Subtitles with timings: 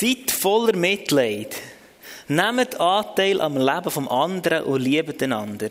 [0.00, 1.56] Seid voller Mitleid.
[2.28, 5.70] Nehmt Anteil am Leben vom anderen und liebt einander.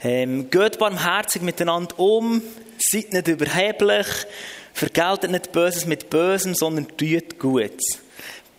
[0.00, 2.40] Ähm, geht barmherzig miteinander um.
[2.78, 4.06] Seid nicht überheblich.
[4.74, 7.98] Vergeltet nicht Böses mit Bösem, sondern tut Gutes.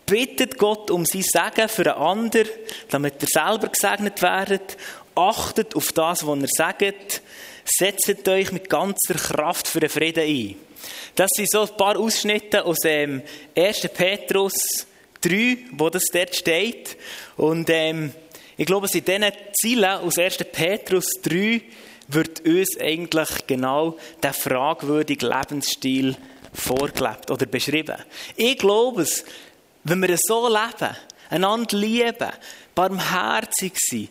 [0.05, 2.49] Bittet Gott um sein Segen für einen anderen,
[2.89, 4.75] damit ihr selber gesegnet werdet.
[5.15, 7.21] Achtet auf das, was er sagt.
[7.63, 10.55] Setzt euch mit ganzer Kraft für den Frieden ein.
[11.15, 13.21] Das sind so ein paar Ausschnitte aus dem
[13.55, 13.87] 1.
[13.93, 14.87] Petrus
[15.25, 16.97] 3, wo das dort steht.
[17.37, 18.11] Und ähm,
[18.57, 19.25] ich glaube, in diesen
[19.59, 20.37] Zielen aus 1.
[20.51, 21.61] Petrus 3
[22.07, 26.15] wird uns eigentlich genau der fragwürdige Lebensstil
[26.53, 27.97] vorgelebt oder beschrieben.
[28.35, 29.05] Ich glaube
[29.87, 30.95] wenn wir so leben,
[31.29, 32.31] einander lieben,
[32.73, 34.09] barmherzig sind,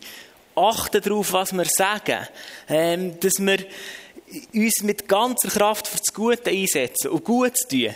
[0.55, 2.27] achten darauf, was wir sagen,
[2.69, 3.57] ähm, dass wir
[4.53, 7.93] uns mit ganzer Kraft für das Gute einsetzen und gut tun,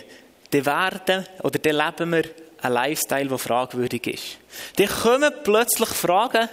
[0.52, 4.38] dann werden oder dann leben wir einen Lifestyle, der fragwürdig ist.
[4.76, 6.50] Dann kommen plötzlich Fragen,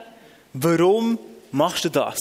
[0.52, 1.18] warum
[1.52, 2.18] machst du das?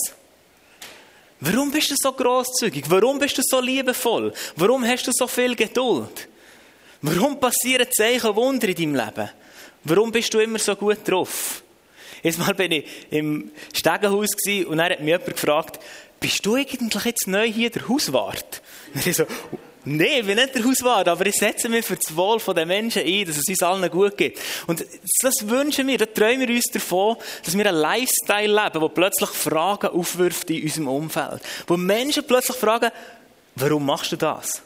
[1.40, 2.86] Warum bist du so großzügig?
[2.90, 4.34] Warum bist du so liebevoll?
[4.56, 6.28] Warum hast du so viel Geduld?
[7.02, 9.30] Warum passieren Zeichen Wunder in deinem Leben?
[9.84, 11.62] Warum bist du immer so gut drauf?
[12.24, 14.30] Jetzt mal bin ich im Stegenhaus
[14.66, 15.80] und dann hat mich jemand gefragt,
[16.20, 18.62] bist du eigentlich jetzt neu hier der Hauswart?
[18.96, 19.26] Und ich so,
[19.88, 23.04] Nein, ich bin nicht der Hauswart, aber ich setze mich für das Wohl der Menschen
[23.04, 24.40] ein, dass es uns allen gut geht.
[24.66, 24.84] Und
[25.22, 29.30] das wünschen wir, da träumen wir uns davon, dass wir einen Lifestyle leben, der plötzlich
[29.30, 31.42] Fragen aufwirft in unserem Umfeld.
[31.68, 32.90] Wo Menschen plötzlich fragen,
[33.56, 34.64] warum machst du das?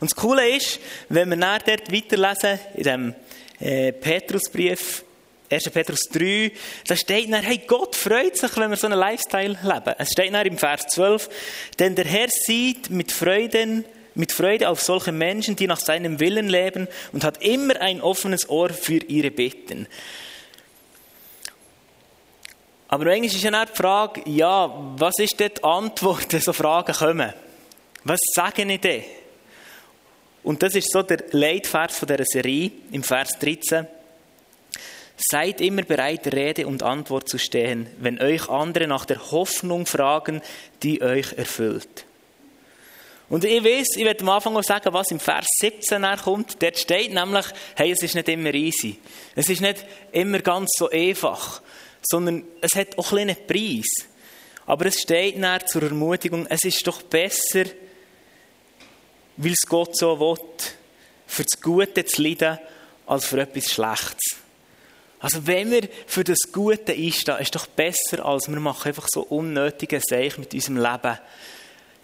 [0.00, 0.80] Und das Coole ist,
[1.10, 3.14] wenn wir nachher dort weiterlesen, in dem
[3.60, 5.04] äh, Petrusbrief,
[5.48, 5.70] 1.
[5.70, 6.50] Petrus 3,
[6.88, 9.94] da steht dann, hey, Gott freut sich, wenn wir so einen Lifestyle leben.
[9.96, 11.28] Es steht dann im Vers 12,
[11.78, 13.84] denn der Herr sieht mit Freuden
[14.16, 18.48] mit Freude auf solche Menschen, die nach seinem Willen leben und hat immer ein offenes
[18.48, 19.86] Ohr für ihre Bitten.
[22.88, 26.52] Aber eigentlich ist ja auch die Frage, ja, was ist denn die Antwort, wenn so
[26.52, 27.32] Fragen kommen?
[28.04, 29.04] Was sagen ich denn?
[30.42, 33.86] Und das ist so der Leitvers von dieser Serie im Vers 13.
[35.16, 40.42] Seid immer bereit, Rede und Antwort zu stehen, wenn euch andere nach der Hoffnung fragen,
[40.82, 42.06] die euch erfüllt.
[43.28, 46.62] Und ich weiß, ich werde am Anfang auch sagen, was im Vers 17 kommt.
[46.62, 48.98] Dort steht nämlich, hey, es ist nicht immer easy.
[49.34, 51.60] Es ist nicht immer ganz so einfach.
[52.02, 54.06] Sondern es hat auch einen kleinen Preis.
[54.66, 57.64] Aber es steht dann zur Ermutigung, es ist doch besser,
[59.36, 60.38] weil es Gott so will,
[61.26, 62.58] für das Gute zu leiden,
[63.06, 64.36] als für etwas Schlechtes.
[65.20, 69.06] Also wenn wir für das Gute einstehen, ist es doch besser, als wir machen einfach
[69.08, 71.18] so unnötige Sachen mit unserem Leben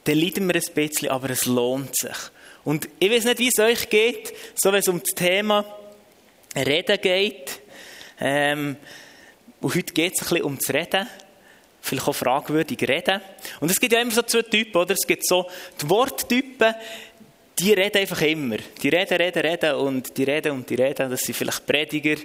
[0.05, 2.17] dann leiden wir ein bisschen, aber es lohnt sich.
[2.65, 5.65] Und ich weiß nicht, wie es euch geht, so wenn es um das Thema
[6.55, 7.61] Reden geht.
[8.21, 8.77] Ähm,
[9.61, 11.09] und heute geht es ein bisschen um das Reden.
[11.81, 13.21] Vielleicht auch fragwürdig reden.
[13.61, 14.95] Und es gibt ja immer so zwei Typen, oder?
[14.95, 15.49] Es gibt so
[15.81, 16.75] die Worttypen,
[17.59, 18.57] die reden einfach immer.
[18.83, 21.11] Die reden, reden, reden und die reden und die reden.
[21.11, 22.17] Das sind vielleicht Prediger.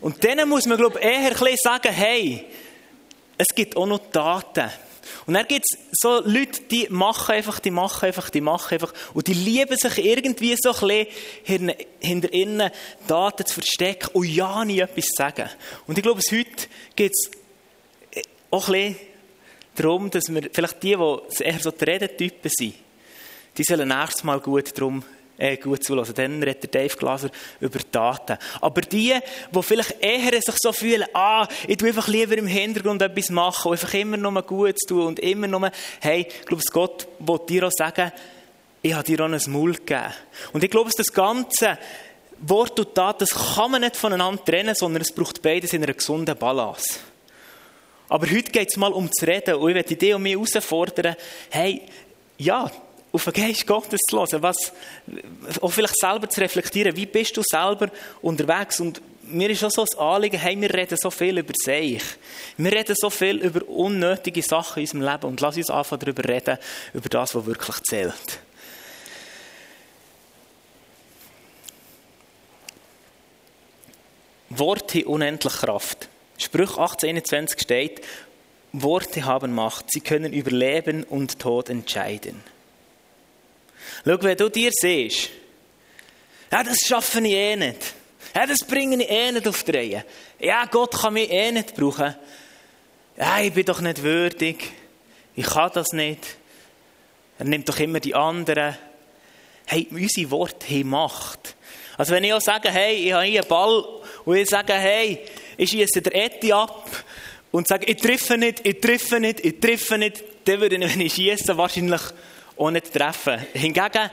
[0.00, 2.44] Und denen muss man, glaube ich, eher ein bisschen sagen, hey,
[3.38, 4.70] es gibt auch noch Taten.
[5.26, 8.92] Und dann gibt es so Leute, die machen einfach, die machen einfach, die machen einfach.
[9.14, 11.06] Und die lieben sich irgendwie so ein
[11.44, 12.70] bisschen hinter innen
[13.06, 15.48] Daten zu verstecken und ja nie etwas zu sagen.
[15.86, 17.30] Und ich glaube, heute geht es
[18.50, 18.96] auch ein bisschen
[19.74, 22.74] darum, dass wir vielleicht die, die eher so die Redetypen sind,
[23.56, 25.02] die sollen nächstes Mal gut darum
[25.40, 26.14] äh, gut zulassen.
[26.14, 27.30] Dann redet Dave Glaser
[27.60, 28.36] über Daten.
[28.60, 29.14] Aber die,
[29.50, 33.68] die vielleicht eher sich so fühlen, ah, ich tue einfach lieber im Hintergrund etwas machen
[33.68, 35.70] und einfach immer nur gut tun und immer nur,
[36.00, 38.12] hey, ich glaube, Gott will dir auch sagen,
[38.82, 40.12] ich habe dir auch ein Maul gegeben.
[40.52, 41.78] Und ich glaube, das Ganze,
[42.42, 45.92] Wort und Tat, das kann man nicht voneinander trennen, sondern es braucht beides in einer
[45.92, 47.00] gesunden Balance.
[48.08, 51.16] Aber heute geht es mal um zu reden und ich werde die und mich herausfordern,
[51.50, 51.82] hey,
[52.38, 52.70] ja,
[53.12, 54.72] auf den Geist Gottes zu hören, was,
[55.60, 57.90] auch vielleicht selber zu reflektieren, wie bist du selber
[58.22, 62.02] unterwegs und mir ist auch so ein Anliegen, hey, wir reden so viel über sich.
[62.56, 66.28] Wir reden so viel über unnötige Sachen in unserem Leben und lass uns anfangen darüber
[66.28, 66.58] reden,
[66.94, 68.40] über das, was wirklich zählt.
[74.48, 76.08] Worte unendlich Kraft.
[76.36, 78.00] Sprüch 1821 steht,
[78.72, 82.42] Worte haben Macht, sie können über Leben und Tod entscheiden.
[84.04, 85.30] Schau, wenn du dir siehst,
[86.50, 87.94] ja, das schaffe ich eh nicht.
[88.34, 90.04] Ja, das bringe ich eh nicht auf die Reihe.
[90.38, 92.14] Ja, Gott kann mich eh nicht brauchen.
[93.16, 94.72] Ja, ich bin doch nicht würdig.
[95.36, 96.24] Ich kann das nicht.
[97.38, 98.76] Er nimmt doch immer die anderen.
[99.66, 101.54] Hey, unsere Worte haben Macht.
[101.96, 103.84] Also wenn ich auch sage, hey, ich habe hier einen Ball
[104.24, 105.20] und ich sage, hey,
[105.56, 106.88] ich schieße der Eti ab
[107.50, 111.00] und sage, ich treffe nicht, ich treffe nicht, ich treffe nicht, dann würde ich, wenn
[111.00, 112.00] ich schieße, wahrscheinlich
[112.60, 113.38] auch nicht treffen.
[113.52, 114.10] Hingegen,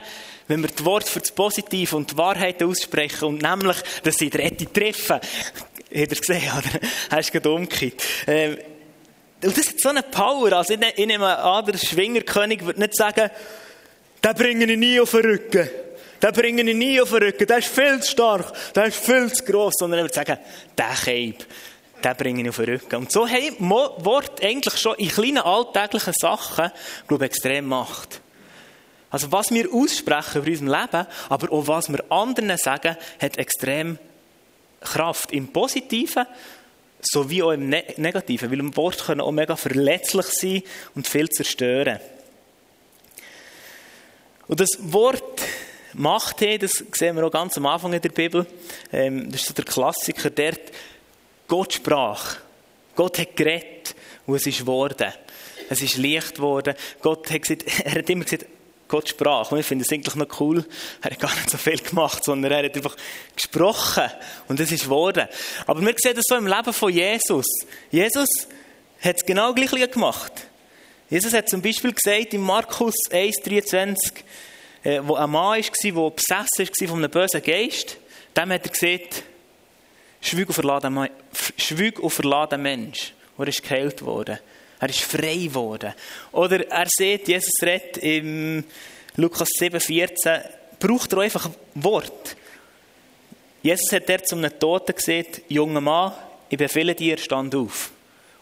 [0.48, 4.30] wenn wir das Wort für das Positive und die Wahrheit aussprechen und nämlich, dass sie
[4.30, 6.80] der Eti treffen, habt ihr gesehen, oder?
[7.10, 8.02] Hast du gerade umgekehrt.
[8.26, 8.58] Ähm,
[9.44, 10.52] und das hat so eine Power.
[10.52, 13.30] Also ich, ich nehme an, der Schwingerkönig würde nicht sagen,
[14.24, 15.70] den bringe ich nie auf den Rücken.
[16.20, 17.46] Den bringe ich nie auf den Rücken.
[17.46, 18.52] Der ist viel zu stark.
[18.74, 19.74] Der ist viel zu gross.
[19.78, 20.38] Sondern er würde sagen,
[20.76, 21.46] den Keib,
[22.02, 22.96] den bringe ich auf den Rücken.
[22.96, 26.72] Und so haben Wort eigentlich schon in kleinen alltäglichen Sachen,
[27.06, 28.20] glaube ich, extrem Macht.
[29.10, 33.98] Also was wir aussprechen über unserem Leben, aber auch was wir anderen sagen, hat extrem
[34.80, 35.32] Kraft.
[35.32, 36.26] Im Positiven
[37.00, 38.50] sowie auch im ne-, Negativen.
[38.50, 40.62] Weil im Wort können auch mega verletzlich sein
[40.94, 42.00] und viel zerstören.
[44.46, 45.42] Und das Wort
[45.94, 48.46] Macht hat, das sehen wir auch ganz am Anfang in der Bibel.
[48.92, 50.54] Ähm, das ist so der Klassiker, der
[51.46, 52.36] Gott sprach.
[52.94, 53.94] Gott hat geredet
[54.26, 55.12] und es ist geworden.
[55.70, 56.74] Es ist Licht geworden.
[57.00, 58.46] Gott hat gesagt, er hat immer gesagt,
[58.88, 59.52] Gott sprach.
[59.52, 60.64] Und ich finde es eigentlich noch cool.
[61.02, 62.96] Er hat gar nicht so viel gemacht, sondern er hat einfach
[63.36, 64.04] gesprochen.
[64.48, 65.28] Und es ist geworden.
[65.66, 67.46] Aber wir sehen das so im Leben von Jesus.
[67.90, 68.28] Jesus
[69.00, 70.32] hat es genau gleich gemacht.
[71.10, 73.96] Jesus hat zum Beispiel gesagt in Markus 1,23,
[74.82, 77.96] äh, wo ein Mann war, der besessen war von einem bösen Geist,
[78.36, 79.22] dem hat er gesagt,
[80.20, 80.48] schwüg
[81.98, 83.14] und verladen Mensch.
[83.36, 84.38] Und er ist geheilt worden.
[84.80, 85.92] Er ist frei geworden.
[86.32, 88.64] Oder er sieht, Jesus redet im
[89.16, 90.42] Lukas 7,14,
[90.78, 92.36] braucht er einfach ein Wort.
[93.62, 96.12] Jesus hat dort zu einem Toten gesagt, junger Mann,
[96.48, 97.90] ich befehle dir, stand auf.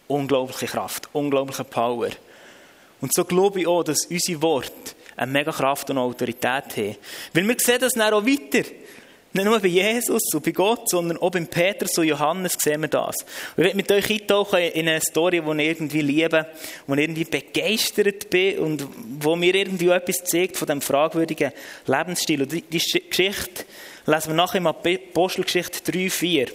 [0.07, 2.11] Unglaubliche Kraft, unglaubliche Power.
[3.01, 6.97] Und so glaube ich auch, dass unsere Worte eine mega Kraft und Autorität haben.
[7.33, 8.69] Weil wir sehen das dann auch weiter.
[9.37, 12.89] Nicht nur bei Jesus und bei Gott, sondern auch bei Petrus und Johannes sehen wir
[12.89, 13.17] das.
[13.55, 16.47] Und ich werde mit euch eintauchen in eine Story, die ich irgendwie liebe,
[16.87, 18.89] wo ich irgendwie begeistert bin und
[19.21, 21.53] wo mir irgendwie etwas zeigt von diesem fragwürdigen
[21.85, 22.43] Lebensstil.
[22.43, 23.67] Und die, Geschichte
[24.07, 26.47] lesen wir nachher im Apostelgeschichte 3, 4.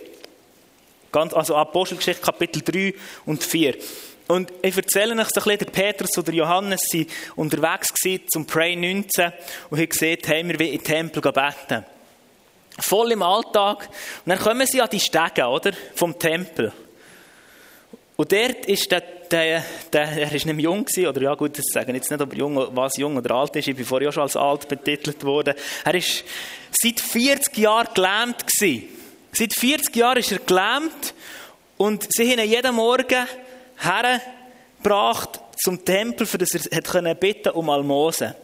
[1.11, 2.95] Ganz, also Apostelgeschichte Kapitel 3
[3.27, 3.75] und 4.
[4.27, 7.05] Und ich erzähle euch so ein bisschen, der Petrus oder Johannes waren
[7.35, 7.89] unterwegs
[8.33, 9.33] zum Pray 19
[9.69, 11.85] und haben gesehen, hey, wir in den Tempel beten
[12.81, 13.87] voll im Alltag.
[14.25, 15.71] Und dann kommen sie an die Stege, oder?
[15.95, 16.71] Vom Tempel.
[18.15, 19.01] Und dort ist der,
[19.31, 22.31] der, der er ist nicht jung gewesen, oder ja gut, das sagen jetzt nicht, ob
[22.33, 25.23] er jung, was jung oder alt ist, ich bin vorher auch schon als alt betitelt
[25.23, 25.55] worden.
[25.83, 26.23] Er ist
[26.71, 28.89] seit 40 Jahren gelähmt gewesen.
[29.31, 31.13] Seit 40 Jahren ist er gelähmt
[31.77, 33.25] und sie haben ihn jeden Morgen
[33.77, 38.35] hergebracht zum Tempel, für das er bitten um Almosen.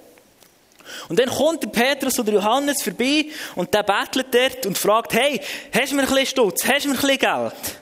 [1.10, 3.26] Und dann kommt der Petrus oder Johannes vorbei
[3.56, 5.40] und der bettelt dort und fragt, hey,
[5.74, 6.66] hast du mir ein bisschen Stutz?
[6.66, 7.82] Hast du mir ein bisschen Geld?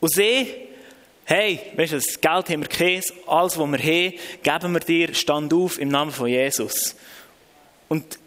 [0.00, 0.54] Und sie,
[1.24, 5.14] hey, weißt du, das Geld haben wir Käse, alles, was wir haben, geben wir dir,
[5.14, 6.96] stand auf im Namen von Jesus.
[7.88, 8.18] Und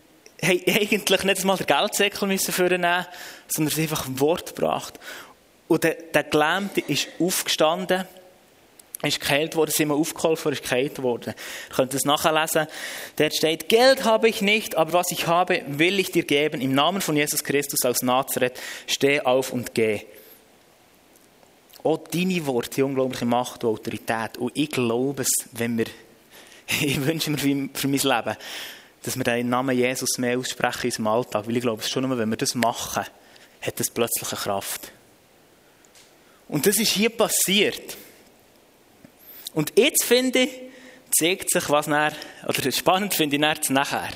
[0.42, 3.06] hey, eigentlich nicht mal den Geldsäckel müssen vornehmen,
[3.48, 5.00] sondern es einfach ein Wort gebracht.
[5.68, 8.06] Und der, der Gelähmte ist aufgestanden
[9.02, 11.34] ist geheilt worden, sind wir aufgeholfen, ist geheilt worden.
[11.70, 12.68] Ihr könnt es nachlesen.
[13.16, 16.60] Dort steht, Geld habe ich nicht, aber was ich habe, will ich dir geben.
[16.60, 20.02] Im Namen von Jesus Christus aus Nazareth, steh auf und geh.
[21.82, 24.38] Auch deine Worte, die unglaubliche Macht und Autorität.
[24.38, 25.86] Und ich glaube es, wenn wir,
[26.82, 28.38] ich wünsche mir für mein Leben,
[29.04, 31.48] dass wir den Namen Jesus mehr aussprechen in unserem Alltag.
[31.48, 33.06] Weil ich glaube es schon nur, wenn wir das machen,
[33.62, 34.92] hat das plötzlich eine Kraft.
[36.50, 37.96] Und das ist hier passiert.
[39.60, 40.52] Und jetzt finde ich,
[41.12, 42.14] zeigt sich, was nach,
[42.48, 44.08] oder spannend finde ich nach, nachher.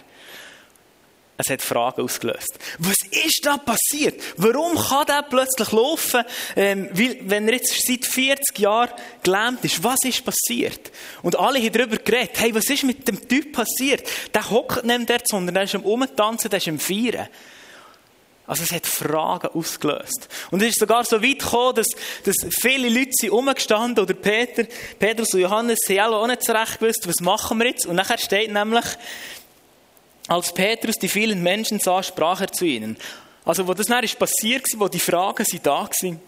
[1.35, 2.57] Es hat Fragen ausgelöst.
[2.79, 4.23] Was ist da passiert?
[4.37, 6.23] Warum kann der plötzlich laufen,
[6.55, 9.83] ähm, weil, wenn er jetzt seit 40 Jahren gelähmt ist?
[9.83, 10.93] Was ist passiert?
[11.23, 12.39] Und alle haben darüber geredet.
[12.39, 14.07] Hey, was ist mit dem Typ passiert?
[14.33, 17.27] Der hockt nicht dort, sondern der ist am Umtanzen, der ist am Feiern.
[18.45, 20.27] Also es hat Fragen ausgelöst.
[20.51, 21.87] Und es ist sogar so weit gekommen, dass,
[22.25, 24.65] dass viele Leute sind umgestanden, oder Peter,
[24.99, 27.85] Petrus und Johannes haben auch nicht so recht gewusst, was machen wir jetzt?
[27.85, 28.85] Und nachher steht nämlich,
[30.27, 32.97] als Petrus die vielen Menschen sah, sprach er zu ihnen.
[33.45, 36.21] Also wo das dann ist passiert, wo die Fragen sind da waren,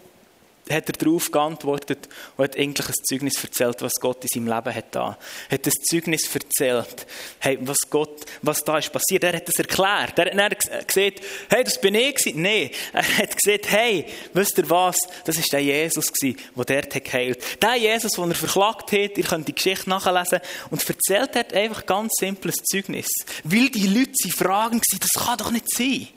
[0.70, 4.74] hat er darauf geantwortet und hat eigentlich ein Zeugnis erzählt, was Gott in seinem Leben
[4.74, 5.18] hat da.
[5.50, 7.06] Hat ein Zeugnis erzählt,
[7.38, 9.24] hey, was Gott, was da ist passiert.
[9.24, 10.18] Er hat das erklärt.
[10.18, 11.20] Er hat dann gesagt,
[11.50, 12.42] hey, das bin ich gewesen.
[12.42, 12.70] Nein.
[12.92, 14.96] Er hat gesagt, hey, wisst ihr was?
[15.24, 17.62] Das ist der Jesus gewesen, der dort hat geheilt.
[17.62, 21.86] Der Jesus, den er verklagt hat, ihr könnt die Geschichte nachlesen, und erzählt hat einfach
[21.86, 23.08] ganz simples Zeugnis.
[23.44, 26.08] Weil die Leute sie fragen das kann doch nicht sein.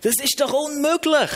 [0.00, 1.30] Das ist doch unmöglich.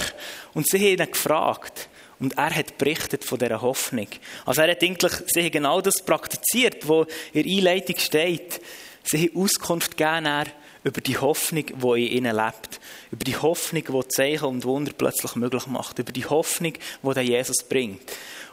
[0.54, 1.88] Und sie haben ihn gefragt.
[2.20, 4.08] Und er hat berichtet von dieser Hoffnung.
[4.44, 8.60] Also er hat eigentlich, sie haben genau das praktiziert, wo in der Einleitung steht.
[9.04, 10.46] Sie haben Auskunft gegeben
[10.84, 12.80] über die Hoffnung, die in ihnen lebt.
[13.10, 15.98] Über die Hoffnung, die Zeichen und Wunder plötzlich möglich macht.
[15.98, 18.00] Über die Hoffnung, die Jesus bringt.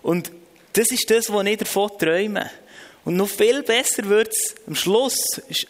[0.01, 0.31] Und
[0.73, 2.49] das ist das, was ich davon träume.
[3.05, 5.15] Und noch viel besser wird es am Schluss,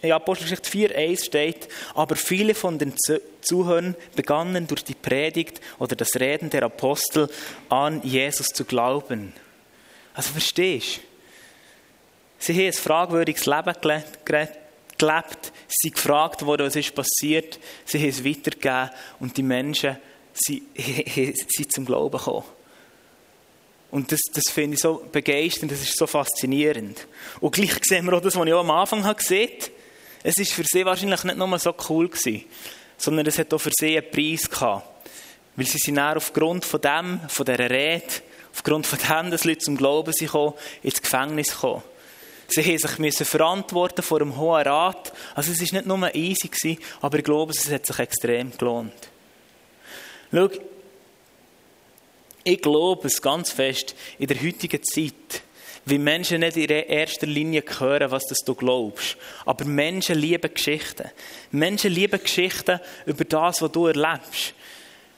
[0.01, 2.93] in Apostelgeschichte 4,1 steht, aber viele von den
[3.41, 7.29] Zuhörern begannen durch die Predigt oder das Reden der Apostel
[7.67, 9.33] an Jesus zu glauben.
[10.13, 11.01] Also verstehst du?
[12.37, 13.73] Sie haben ein fragwürdiges Leben
[14.95, 19.97] gelebt, sie gefragt worden, was ist passiert, sie haben es weitergegeben und die Menschen
[20.33, 20.61] sind,
[21.49, 22.45] sind zum Glauben gekommen.
[23.91, 27.07] Und das, das finde ich so begeisternd, das ist so faszinierend.
[27.39, 29.71] Und gleich sehen wir auch das, was ich auch am Anfang habe gesehen habe.
[30.23, 32.45] Es war für sie wahrscheinlich nicht nur so cool gewesen,
[32.97, 34.87] sondern es hat auch für sie einen Preis gehabt.
[35.55, 38.03] Weil sie sind dann aufgrund von dem, von dieser Rede,
[38.53, 40.31] aufgrund von dem, dass Leute zum Glauben sind
[40.81, 41.83] ins Gefängnis gekommen.
[42.47, 45.13] Sie mussten sich müssen verantworten vor dem Hohen Rat.
[45.33, 48.93] Also es war nicht nur easy, gewesen, aber ich glaube, es hat sich extrem gelohnt.
[50.31, 50.49] Schau,
[52.45, 55.41] ich glaube es ganz fest, in der heutigen Zeit,
[55.85, 59.17] wie Menschen nicht in erster Linie hören, was du glaubst.
[59.45, 61.09] Aber Menschen lieben Geschichten.
[61.51, 64.53] Menschen lieben Geschichten über das, was du erlebst.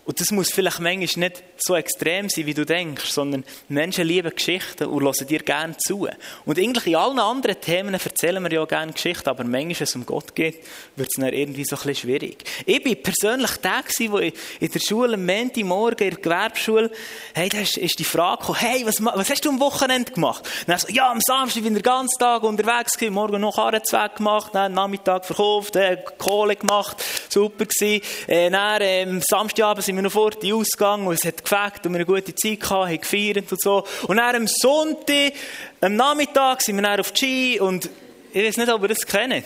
[0.08, 4.34] Und das muss vielleicht manchmal nicht so extrem sein, wie du denkst, sondern Menschen lieben
[4.34, 6.08] Geschichten und hören dir gerne zu.
[6.46, 9.96] Und eigentlich in allen anderen Themen erzählen wir ja gerne Geschichten, aber manchmal, wenn es
[9.96, 10.64] um Gott geht,
[10.96, 12.42] wird es dann irgendwie so ein bisschen schwierig.
[12.66, 16.92] Ich war persönlich der, der in der Schule am Montagmorgen in der Gewerbeschule,
[17.34, 20.48] hey, da ist, die Frage gekommen, hey, was, was hast du am Wochenende gemacht?
[20.62, 23.56] Und dann so, ja, am Samstag bin ich den ganzen Tag unterwegs gewesen, morgen noch
[23.56, 28.02] Karrenzweig gemacht, dann Nachmittag verkauft, äh, Kohle gemacht, super gewesen.
[28.28, 31.86] Äh, dann, äh, am Samstagabend sind wir noch vor die Ausgang und es hat gefegt
[31.86, 33.84] und wir eine gute Zeit gehabt, haben gefeiert und so.
[34.08, 35.34] Und dann am Sonntag,
[35.82, 37.90] am Nachmittag sind wir dann auf die Ski und
[38.32, 39.44] ich weiß nicht, ob ihr das kennt.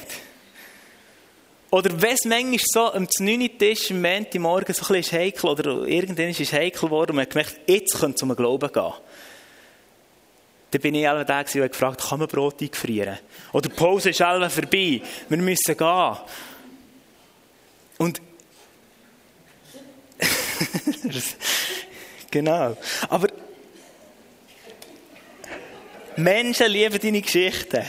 [1.71, 3.57] Oder wenn manchmal so am 9.
[3.57, 7.25] Tisch am Montagmorgen so ein bisschen heikel oder irgendwann ist es heikel geworden und man
[7.25, 8.93] hat gemerkt, jetzt könnte es um den Glauben gehen.
[10.71, 13.19] Dann bin ich auch der, der gefragt kann man Brot eingefrieren?
[13.53, 16.17] Oder die Pause ist alle vorbei, wir müssen gehen.
[17.97, 18.21] Und
[22.31, 22.77] genau.
[23.09, 23.27] Aber
[26.17, 27.83] Menschen lieben deine Geschichten.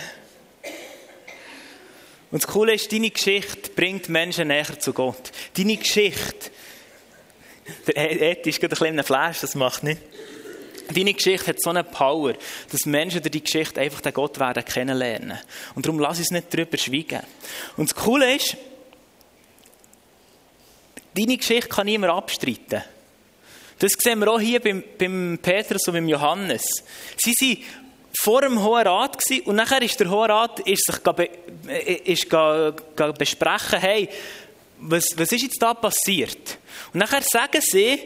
[2.30, 5.30] Und das Coole ist, deine Geschichte bringt Menschen näher zu Gott.
[5.56, 6.50] Deine Geschichte,
[7.86, 10.00] der Ed ist gerade ein Flash, das macht nicht.
[10.92, 12.34] Deine Geschichte hat so eine Power,
[12.70, 15.38] dass Menschen durch die Geschichte einfach den Gott werden kennenlernen.
[15.74, 17.20] Und darum lass uns nicht darüber schweigen.
[17.76, 18.56] Und das Coole ist,
[21.14, 22.82] Deine Geschichte kann niemand abstreiten.
[23.78, 26.62] Das sehen wir auch hier beim, beim Petrus und beim Johannes.
[27.16, 27.64] Sie waren
[28.20, 31.28] vor dem Hohen Rat und nachher ist der Hohe Rat ist sich be,
[32.04, 34.08] ist ga, ga besprechen, hey,
[34.78, 36.58] was, was ist jetzt da passiert?
[36.92, 37.98] Und nachher sagen sie,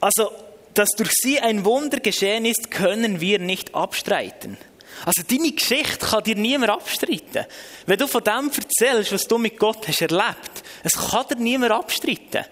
[0.00, 0.30] also,
[0.74, 4.56] dass durch sie ein Wunder geschehen ist, können wir nicht abstreiten.
[5.04, 7.46] Also deine Geschichte kann dir niemand abstreiten.
[7.86, 11.72] Wenn du von dem erzählst, was du mit Gott hast erlebt, es kann dir niemand
[11.72, 12.44] abstreiten.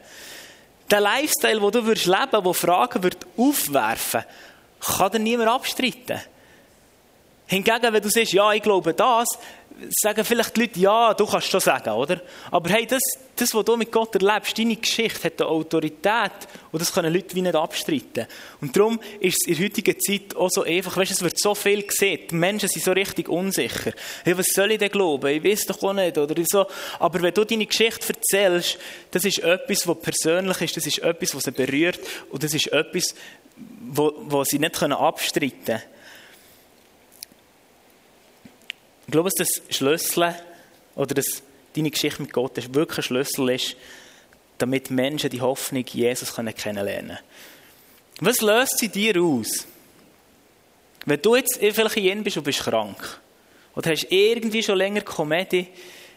[0.91, 4.25] Der Lifestyle, wo du würdest leben, wo Fragen wird aufwerfen,
[4.81, 6.21] kann dir niemand abstreiten.
[7.47, 9.29] Hingegen, wenn du sagst, ja, ich glaube das,
[9.91, 12.21] sagen vielleicht die Leute, ja, du kannst schon sagen, oder?
[12.51, 13.03] Aber hey, das,
[13.35, 16.33] das, was du mit Gott erlebst, deine Geschichte hat eine Autorität
[16.71, 18.27] und das können Leute wie nicht abstreiten.
[18.61, 21.55] Und darum ist es in der heutigen Zeit auch so einfach, weißt, es wird so
[21.55, 23.93] viel gesehen, die Menschen sind so richtig unsicher.
[24.25, 25.27] Hey, was soll ich denn glauben?
[25.27, 26.67] Ich weiß doch auch nicht, oder so.
[27.01, 28.79] Aber wenn du deine Geschichte erzählst,
[29.11, 32.69] das ist etwas, was persönlich ist, das ist etwas, was sie berührt und das ist
[32.69, 33.15] etwas,
[33.91, 35.94] was sie nicht abstreiten können.
[39.07, 40.35] Ich glaube, dass das Schlüssel
[40.95, 41.43] oder dass
[41.75, 43.77] deine Geschichte mit Gott wirklich ein Schlüssel ist,
[44.59, 47.19] damit Menschen die Hoffnung Jesus kennenlernen können.
[48.21, 49.67] Was löst sie dir aus?
[51.07, 53.21] Wenn du jetzt vielleicht in bist und bist krank,
[53.75, 55.67] oder hast irgendwie schon länger Komödie,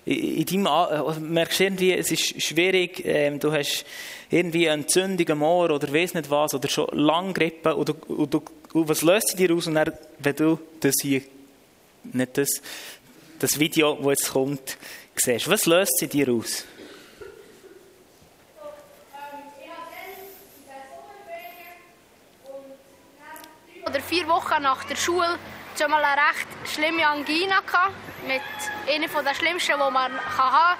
[0.05, 3.83] in deinem, äh, merkst irgendwie, es ist schwierig, ähm, du hast
[4.29, 8.41] irgendwie eine Entzündung am Ohr oder weiss nicht was, oder schon lange Grippe, oder, oder,
[8.73, 11.23] oder was löst sie dir aus, und dann, wenn du das hier
[12.03, 12.61] nicht das,
[13.39, 14.77] das Video, das jetzt kommt,
[15.15, 15.49] siehst.
[15.49, 16.65] Was löst sie dir aus?
[23.87, 25.39] oder vier Wochen nach der Schule
[25.79, 27.61] schon mal eine recht schlimme Angina
[28.27, 28.41] mit
[28.93, 30.77] einer der schlimmsten, die man haben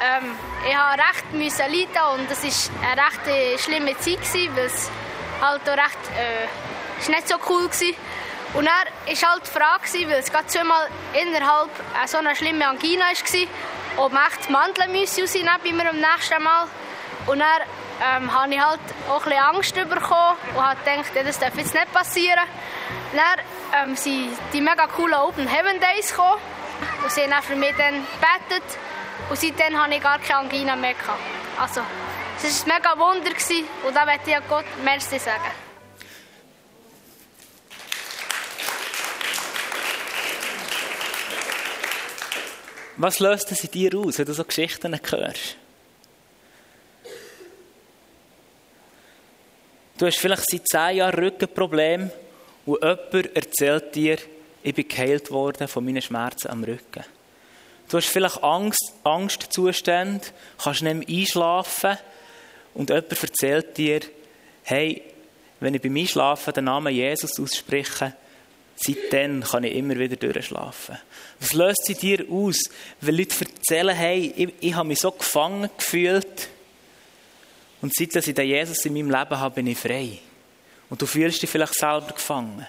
[0.00, 0.24] kann.
[0.24, 0.34] ähm,
[0.68, 4.18] ich habe recht müssen leiden und es war eine recht äh, schlimme Zeit,
[4.56, 4.90] weil es
[5.40, 7.94] halt auch recht äh, nicht so cool war.
[8.54, 11.70] Und dann war halt die Frage, weil es gerade zweimal innerhalb
[12.02, 16.42] äh, so eine schlimme Angina war, ob man echt Mandeln rausnehmen bei mir am nächsten
[16.42, 16.66] Mal.
[17.26, 17.62] Und dann
[18.02, 21.92] ähm, habe ich halt auch ein Angst bekommen und habe gedacht, das darf jetzt nicht
[21.92, 22.44] passieren.
[23.12, 26.40] Dann ähm, sind die mega coolen Open Heaven Days gekommen
[27.02, 27.94] und sie haben für mich dann
[28.48, 28.78] gebetet
[29.28, 31.20] und seitdem habe ich gar keine Angina mehr gehabt.
[31.60, 31.82] Also,
[32.42, 33.30] es war ein mega Wunder
[33.86, 35.69] und da möchte ich Gott Merci sagen.
[43.02, 45.56] Was löst es in dir aus, wenn du so Geschichten hörst?
[49.96, 52.10] Du hast vielleicht seit zehn Jahren Rückenproblem
[52.66, 54.18] und jemand erzählt dir,
[54.62, 57.04] ich bin geheilt worden von meinen Schmerzen am Rücken.
[57.88, 60.26] Du hast vielleicht Angst, Angstzustände,
[60.62, 61.96] kannst nicht mehr einschlafen
[62.74, 64.00] und jemand erzählt dir,
[64.64, 65.02] hey,
[65.58, 68.12] wenn ich beim Einschlafen den Namen Jesus ausspreche,
[68.80, 70.96] seitdem kann ich immer wieder durchschlafen.
[71.38, 72.62] Was löst sie dir aus?
[73.00, 76.48] Wenn Leute erzählen, hey, ich, ich habe mich so gefangen gefühlt,
[77.82, 80.18] und seit ich den Jesus in meinem Leben habe, bin ich frei.
[80.90, 82.66] Und du fühlst dich vielleicht selber gefangen.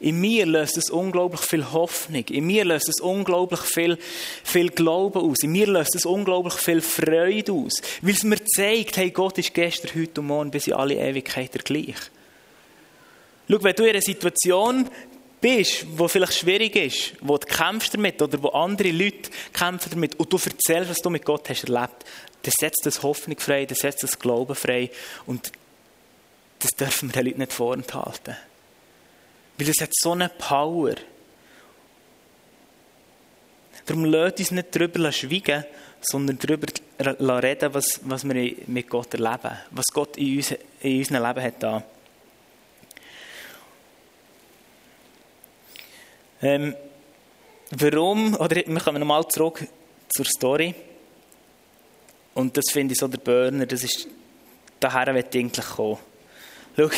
[0.00, 2.24] In mir löst es unglaublich viel Hoffnung.
[2.24, 3.98] In mir löst es unglaublich viel,
[4.42, 5.42] viel Glauben aus.
[5.42, 7.74] In mir löst es unglaublich viel Freude aus.
[8.00, 11.54] Weil es mir zeigt, hey, Gott ist gestern, heute und morgen bis in alle Ewigkeit
[11.54, 11.94] der gleich.
[13.48, 14.88] Schau, wenn du in einer Situation
[15.42, 20.18] bist, wo vielleicht schwierig ist, wo du kämpfst damit oder wo andere Leute kämpfen damit
[20.18, 22.04] und du erzählst, was du mit Gott hast erlebt,
[22.42, 24.90] das setzt das Hoffnung frei, das setzt das Glauben frei
[25.26, 25.52] und
[26.60, 28.36] das dürfen wir den Leuten nicht vorenthalten.
[29.58, 30.94] Weil es hat so eine Power.
[33.84, 35.64] Darum lasst uns nicht darüber schweigen,
[36.00, 41.26] sondern darüber reden, was, was wir mit Gott erleben, was Gott in, uns, in unserem
[41.26, 41.82] Leben hat da.
[46.42, 46.74] Ähm,
[47.70, 49.64] warum, oder wir kommen nochmal zurück
[50.08, 50.74] zur Story.
[52.34, 54.08] Und das finde ich so der Burner, das ist,
[54.80, 55.98] daher wird eigentlich kommen.
[56.76, 56.90] Schau,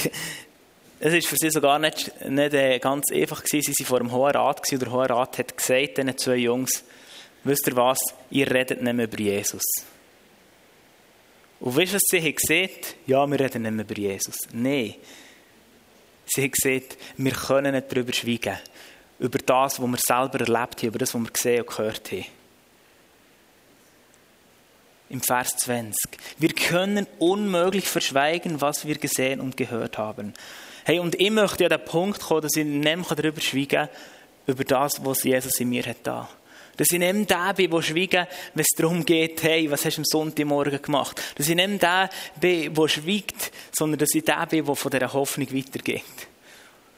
[1.01, 3.75] es war für sie sogar nicht, nicht äh, ganz einfach gewesen.
[3.77, 6.37] Sie waren vor dem Hohen Rat gewesen, und der Hohe Rat hat gesagt, diesen zwei
[6.37, 6.85] Jungs,
[7.43, 7.99] wisst ihr was,
[8.31, 9.63] ihr redet nicht mehr über Jesus.
[11.61, 12.71] Und wisst ihr, was sie haben gesehen?
[13.07, 14.37] Ja, wir reden nicht mehr über Jesus.
[14.53, 14.95] Nein.
[16.27, 18.57] Sie haben gesagt, wir können nicht darüber schweigen.
[19.25, 22.25] Über das, was wir selber erlebt haben, über das, was wir gesehen und gehört haben
[25.15, 25.95] im Vers 20.
[26.39, 30.35] Wir können unmöglich verschweigen, was wir gesehen und gehört haben.
[30.85, 33.89] Hey, und ich möchte an den Punkt kommen, dass ich nämlich darüber schweige,
[34.47, 36.29] über das, was Jesus in mir hat da.
[36.77, 40.01] Dass ich nicht der bin, der schweige, wenn es darum geht, hey, was hast du
[40.01, 41.23] am Sonntagmorgen gemacht?
[41.37, 42.11] Dass ich nicht der
[42.41, 46.03] bin, der schweigt, sondern dass ich der bin, der von dieser Hoffnung weitergeht.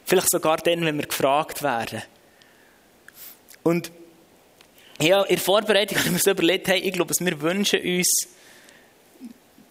[0.07, 2.03] Vielleicht sogar dann, wenn wir gefragt werden.
[3.67, 3.91] Und
[5.01, 8.29] ja, in der Vorbereitung habe ich mir so überlegt, hey, ich glaube, wir wünschen uns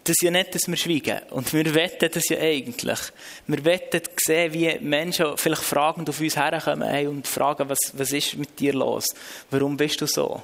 [0.03, 1.19] das ja nicht, dass wir schweigen.
[1.29, 2.99] Und wir wetten das ja eigentlich.
[3.47, 8.11] Wir wetten sehen, wie Menschen vielleicht fragend auf uns herkommen hey, und fragen, was, was
[8.11, 9.05] ist mit dir los?
[9.49, 10.43] Warum bist du so?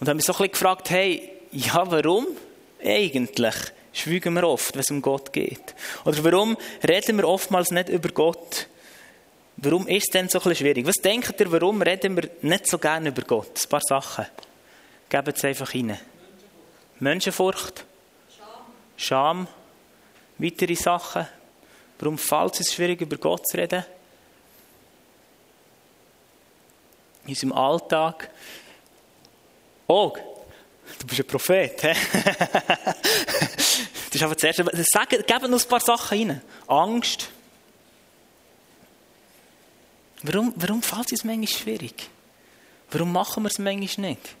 [0.00, 2.28] Und haben mich so ein bisschen gefragt, hey, ja, warum
[2.82, 3.54] eigentlich
[3.92, 5.74] schweigen wir oft, wenn es um Gott geht?
[6.06, 8.68] Oder warum reden wir oftmals nicht über Gott?
[9.64, 10.86] Warum ist es denn so ein schwierig?
[10.86, 13.64] Was denkt ihr, warum reden wir nicht so gerne über Gott?
[13.64, 14.26] Ein paar Sachen.
[15.08, 15.98] Gebt es einfach rein.
[17.00, 17.84] Menschenfurcht.
[18.36, 18.48] Scham.
[18.96, 19.48] Scham.
[20.36, 21.26] Weitere Sachen.
[21.98, 23.84] Warum fällt es schwierig, über Gott zu reden?
[27.24, 28.30] In unserem Alltag.
[29.86, 30.14] Oh,
[30.98, 31.94] du bist ein Prophet, hä?
[33.54, 33.78] das
[34.12, 34.62] ist einfach zuerst.
[34.92, 36.42] Sag, geben uns ein paar Sachen rein.
[36.66, 37.30] Angst.
[40.26, 42.08] Warum, warum fällt es manchmal schwierig?
[42.90, 44.36] Warum machen wir es manchmal nicht?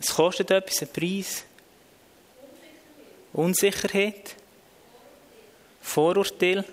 [0.00, 1.44] Es kostet etwas, einen Preis.
[3.32, 4.34] Unsicherheit.
[5.80, 6.64] Vorurteil.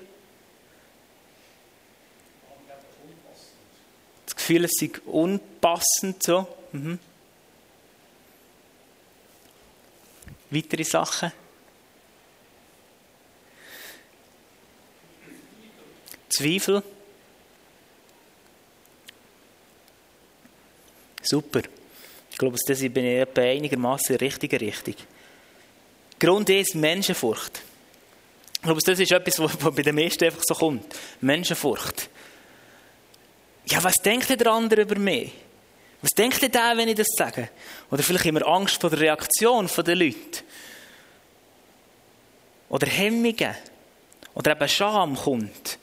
[4.26, 6.48] Das Gefühl, es sei unpassend so.
[6.72, 6.98] Mhm.
[10.50, 11.32] Weitere Sachen.
[16.36, 16.84] Zweifel.
[21.22, 21.62] Super.
[22.32, 24.96] Ich glaube, das bin ich einigermaßen in der richtigen Richtung.
[26.20, 27.62] Grund ist Menschenfurcht.
[28.56, 30.96] Ich glaube, das ist etwas, was bei den meisten einfach so kommt.
[31.22, 32.10] Menschenfurcht.
[33.68, 35.32] Ja, was denkt der andere über mich?
[36.02, 37.50] Was denkt da, wenn ich das sage?
[37.90, 40.44] Oder vielleicht immer Angst vor der Reaktion der Leute.
[42.70, 43.56] Oder Hemmungen.
[44.36, 45.80] Oder eben Scham kommt.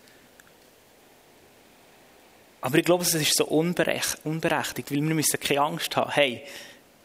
[2.62, 6.12] Aber ich glaube, es ist so unberechtigt, weil wir müssen keine Angst haben.
[6.12, 6.42] Hey,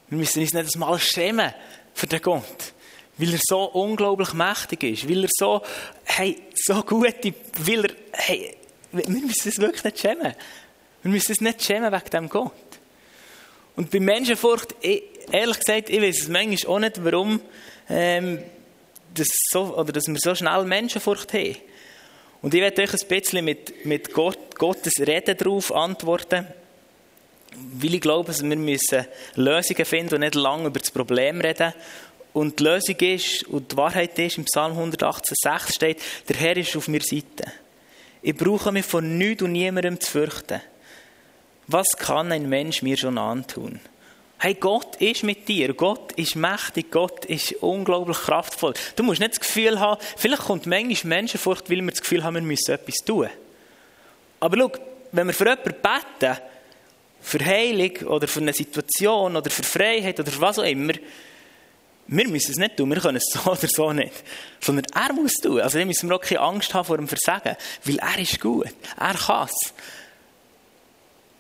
[0.08, 1.52] wir müssen uns nicht einmal schämen
[1.96, 2.74] für den Gott.
[3.18, 5.10] Weil er so unglaublich mächtig ist.
[5.10, 5.64] Weil er so,
[6.06, 7.34] hey, so gut ist.
[7.58, 8.56] Weil er, hey,
[8.92, 10.36] wir müssen es wirklich nicht schämen.
[11.02, 12.54] Wir müssen es nicht schämen wegen dem Gott.
[13.76, 14.76] Und bei Menschenfurcht,
[15.32, 17.42] ehrlich gesagt, ich weiß es manchmal auch nicht, warum
[17.90, 18.44] ähm,
[19.16, 21.56] das so, oder dass wir so schnell Menschenfurcht haben.
[22.48, 26.48] Und ich werde euch ein bisschen mit, mit Gott, Gottes Reden darauf antworten,
[27.74, 29.06] weil ich glaube, wir müssen
[29.36, 31.74] Lösungen finden und nicht lange über das Problem reden.
[32.32, 36.74] Und die Lösung ist, und die Wahrheit ist, im Psalm 118,6 steht, der Herr ist
[36.78, 37.52] auf meiner Seite.
[38.22, 40.62] Ich brauche mich vor nichts und niemandem zu fürchten.
[41.68, 43.82] Was kann ein Mensch mir schon antun?
[44.40, 45.74] Hey, Gott ist mit dir.
[45.74, 46.92] Gott ist mächtig.
[46.92, 48.74] Gott ist unglaublich kraftvoll.
[48.96, 52.36] Du musst nicht das Gefühl haben, vielleicht kommt manchmal Menschenfurcht, weil wir das Gefühl haben,
[52.36, 53.30] wir müssen etwas tun.
[54.40, 54.72] Aber schau,
[55.12, 56.38] wenn wir für jemanden beten,
[57.20, 60.94] für Heilung oder für eine Situation oder für Freiheit oder für was auch immer,
[62.10, 64.14] wir müssen es nicht tun, wir können es so oder so nicht.
[64.62, 65.60] Sondern er muss es tun.
[65.60, 68.68] Also, da müssen wir auch keine Angst haben vor dem Versagen, weil er ist gut.
[68.98, 69.74] Er kann es.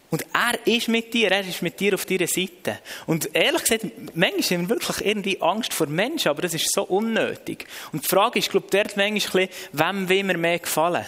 [0.09, 2.79] Und er ist mit dir, er ist mit dir auf deiner Seite.
[3.07, 6.83] Und ehrlich gesagt, manchmal haben wir wirklich irgendwie Angst vor Menschen, aber das ist so
[6.83, 7.67] unnötig.
[7.91, 11.05] Und die Frage ist, glaube ich, dort manchmal wem will wir mehr gefallen?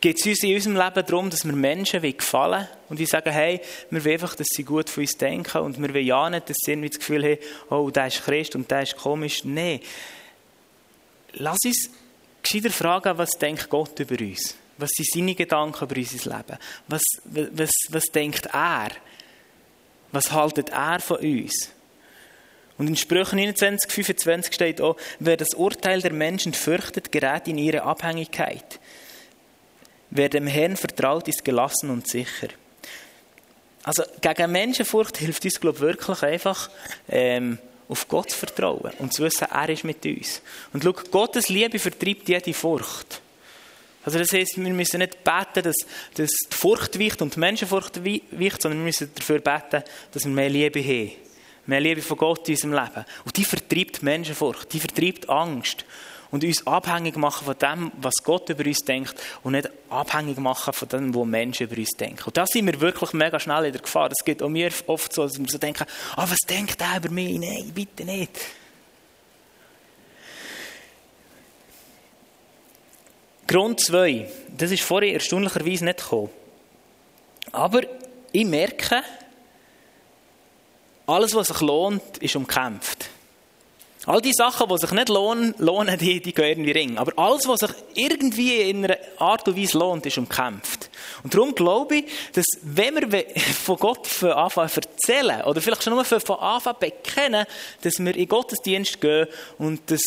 [0.00, 3.60] Geht es uns in unserem Leben darum, dass wir Menschen gefallen und die sagen, hey,
[3.90, 6.56] wir wollen einfach, dass sie gut von uns denken und wir wollen ja nicht, dass
[6.64, 9.44] sie irgendwie das Gefühl haben, oh, der ist Christ und der ist komisch.
[9.44, 9.80] Nein.
[11.34, 11.90] Lass uns
[12.42, 14.56] gescheiter fragen, was denkt Gott über uns?
[14.80, 16.58] Was sind seine Gedanken über unser Leben?
[16.88, 18.90] Was, was, was denkt er?
[20.12, 21.70] Was haltet er von uns?
[22.78, 27.58] Und in Sprüchen 29, 25 steht auch, wer das Urteil der Menschen fürchtet, gerät in
[27.58, 28.80] ihre Abhängigkeit.
[30.08, 32.48] Wer dem Herrn vertraut, ist gelassen und sicher.
[33.82, 36.70] Also gegen Menschenfurcht hilft uns, glaube ich, wirklich einfach,
[37.08, 40.42] ähm, auf Gott zu vertrauen und zu wissen, er ist mit uns.
[40.72, 43.20] Und schau, Gottes Liebe vertreibt jede Furcht.
[44.04, 45.76] Also das heisst, wir müssen nicht beten, dass,
[46.14, 49.82] dass die Furcht weicht und die Menschenfurcht weicht, sondern wir müssen dafür beten,
[50.12, 51.12] dass wir mehr Liebe haben.
[51.66, 53.04] Mehr Liebe von Gott in unserem Leben.
[53.24, 55.84] Und die vertreibt Menschenfurcht, die vertreibt Angst.
[56.30, 60.72] Und uns abhängig machen von dem, was Gott über uns denkt und nicht abhängig machen
[60.72, 62.22] von dem, was Menschen über uns denken.
[62.24, 64.08] Und da sind wir wirklich mega schnell in der Gefahr.
[64.12, 65.84] Es geht auch mir oft so, dass wir so denken,
[66.14, 67.36] ah, was denkt er über mich?
[67.36, 68.30] Nein, bitte nicht.
[73.50, 76.30] Grund 2, das ist vorher erstaunlicherweise nicht gekommen.
[77.50, 77.80] Aber
[78.30, 79.02] ich merke,
[81.04, 83.10] alles, was sich lohnt, ist umkämpft.
[84.06, 86.96] All die Sachen, die sich nicht lohnen, lohnen die, die gehen irgendwie ring.
[86.96, 90.88] Aber alles, was sich irgendwie in einer Art und Weise lohnt, ist umkämpft.
[91.24, 93.24] Und darum glaube ich, dass wenn wir
[93.64, 97.46] von Gott von Anfang an erzählen, oder vielleicht schon nur von Anfang an bekennen,
[97.82, 99.26] dass wir in Gottesdienst gehen
[99.58, 100.02] und dass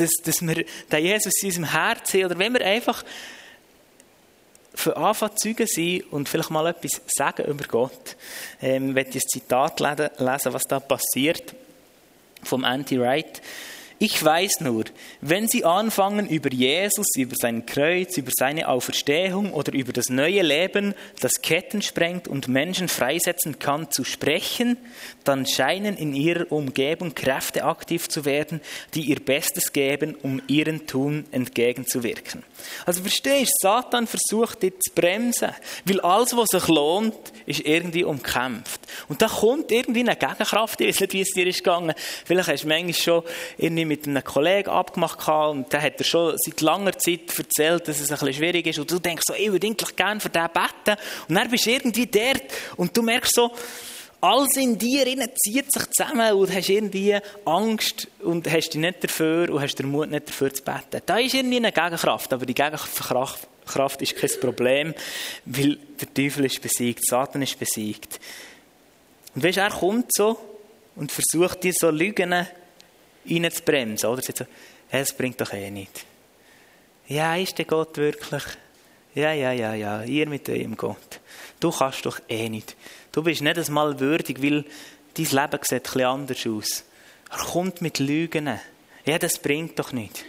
[0.00, 3.04] dass, dass wir den Jesus in unserem Herz haben, oder wenn wir einfach
[4.74, 8.16] von Anfang Zeugen sind und vielleicht mal etwas sagen über Gott,
[8.62, 11.54] ähm, ich ein Zitat lesen, was da passiert,
[12.44, 13.42] vom Anti-Wright.
[14.00, 14.84] Ich weiß nur,
[15.22, 20.42] wenn Sie anfangen, über Jesus, über sein Kreuz, über seine Auferstehung oder über das neue
[20.42, 24.76] Leben, das Ketten sprengt und Menschen freisetzen kann, zu sprechen,
[25.24, 28.60] dann scheinen in Ihrer Umgebung Kräfte aktiv zu werden,
[28.94, 32.44] die ihr Bestes geben, um ihren Tun entgegenzuwirken.
[32.86, 35.50] Also verstehst du, Satan versucht dich zu bremsen,
[35.84, 38.80] weil alles, was sich lohnt, ist irgendwie umkämpft.
[39.08, 41.94] Und da kommt irgendwie eine Gegenkraft, ich weiß nicht, wie es dir ist gegangen.
[42.24, 43.22] Vielleicht hast du manchmal schon
[43.56, 48.00] irgendwie mit einem Kollegen abgemacht und der hat dir schon seit langer Zeit erzählt, dass
[48.00, 50.46] es ein bisschen schwierig ist und du denkst so, ich würde eigentlich gerne für den
[50.52, 52.44] beten und dann bist du irgendwie dort
[52.76, 53.50] und du merkst so,
[54.20, 55.04] alles in dir
[55.36, 59.90] zieht sich zusammen und hast irgendwie Angst und hast dich nicht dafür und hast den
[59.90, 61.02] Mut nicht dafür zu beten.
[61.06, 64.94] Da ist irgendwie eine Gegenkraft, aber die Gegenkraft ist kein Problem,
[65.44, 68.18] weil der Teufel ist besiegt, Satan ist besiegt.
[69.34, 70.36] Und weißt, er kommt so
[70.96, 72.46] und versucht dir so Lügen
[73.26, 74.08] reinzubremsen.
[74.08, 74.22] Oder?
[74.22, 74.44] So,
[74.90, 76.04] es bringt doch eh nicht.
[77.08, 78.42] Ja, ist der Gott wirklich?
[79.14, 81.20] Ja, ja, ja, ja, ihr mit eurem Gott.
[81.60, 82.76] Du kannst doch eh nicht.
[83.12, 84.64] Du bist nicht einmal würdig, weil
[85.14, 86.84] dein Leben sieht etwas anders aus.
[87.30, 88.58] Er kommt mit Lügen.
[89.04, 90.24] Ja, das bringt doch nicht.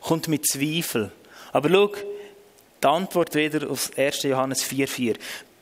[0.00, 1.12] Kommt mit Zweifel.
[1.52, 1.92] Aber schau,
[2.82, 4.22] die Antwort wieder auf 1.
[4.24, 5.16] Johannes 4,4.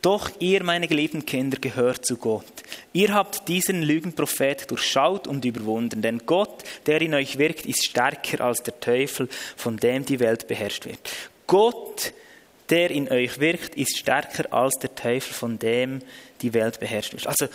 [0.04, 2.44] Doch ihr, meine geliebten Kinder, gehört zu Gott.
[2.92, 8.44] Ihr habt diesen Lügenprophet durchschaut und überwunden, denn Gott, der in euch wirkt, ist stärker
[8.44, 10.98] als der Teufel, von dem die Welt beherrscht wird.
[11.46, 12.12] Gott,
[12.68, 16.02] der in euch wirkt, ist stärker als der Teufel, von dem
[16.42, 17.26] die Welt beherrscht wird.
[17.26, 17.48] Also,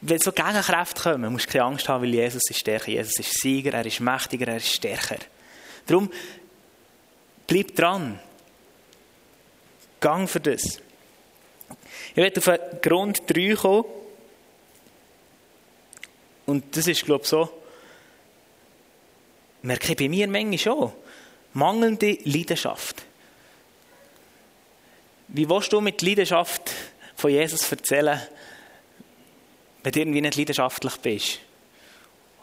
[0.00, 2.90] wenn so Gegenkräfte kommen, musst du keine Angst haben, weil Jesus ist stärker.
[2.90, 5.18] Jesus ist Sieger, er ist mächtiger, er ist stärker.
[5.86, 6.10] Darum,
[7.46, 8.18] bleib dran.
[10.00, 10.80] Gang für das.
[12.10, 13.84] Ich werde auf Grund 3 kommen.
[16.46, 17.48] Und das ist, glaube ich, so,
[19.62, 20.92] merke ich bei mir manchmal schon,
[21.54, 23.02] mangelnde Leidenschaft.
[25.28, 26.72] Wie willst du mit Leidenschaft
[27.16, 28.20] von Jesus erzählen,
[29.82, 31.38] wenn du irgendwie nicht leidenschaftlich bist?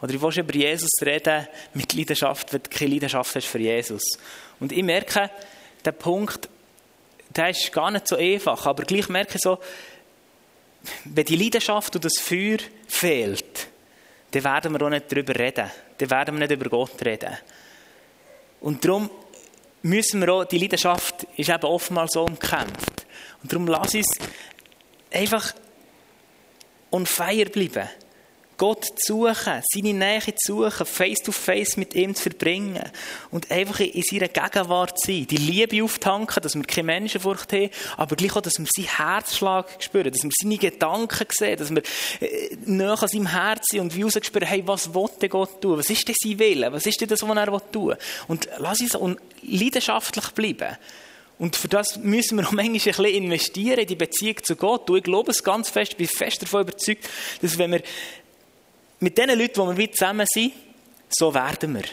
[0.02, 3.58] Oder wie willst du über Jesus reden mit Leidenschaft, wenn du keine Leidenschaft hast für
[3.58, 4.02] Jesus?
[4.58, 5.30] Und ich merke,
[5.84, 6.48] der Punkt,
[7.36, 9.58] der ist gar nicht so einfach, aber gleich merke ich so,
[11.04, 13.68] wenn die Leidenschaft und das Feuer fehlt,
[14.30, 15.70] dann werden wir auch nicht darüber reden.
[15.98, 17.36] Dann werden wir nicht über Gott reden.
[18.60, 19.10] Und darum
[19.82, 23.06] müssen wir auch, die Leidenschaft ist eben oftmals so umkämpft.
[23.42, 24.18] Und darum lass uns
[25.12, 25.54] einfach
[26.90, 27.88] on fire bleiben.
[28.60, 32.78] Gott zu suchen, seine Nähe zu suchen, face to face mit ihm zu verbringen
[33.30, 37.70] und einfach in seiner Gegenwart zu sein, die Liebe auftanken, dass wir keine Menschenfurcht haben,
[37.96, 41.82] aber gleich auch, dass wir seinen Herzschlag spüren, dass wir seine Gedanken sehen, dass wir
[42.20, 45.78] äh, näher an seinem Herz sind und wie spüren, hey, was will Gott tun?
[45.78, 46.70] Was ist denn sein Wille?
[46.70, 47.96] Was ist denn das, was er tun will?
[48.28, 50.76] Und lass uns leidenschaftlich bleiben.
[51.40, 54.90] Und für das müssen wir auch manchmal ein bisschen investieren in die Beziehung zu Gott.
[54.90, 57.08] Und ich glaube es ganz fest, ich bin fest davon überzeugt,
[57.40, 57.82] dass wenn wir
[59.00, 60.52] mit den Leuten, die wir zusammen sind,
[61.08, 61.84] so werden wir.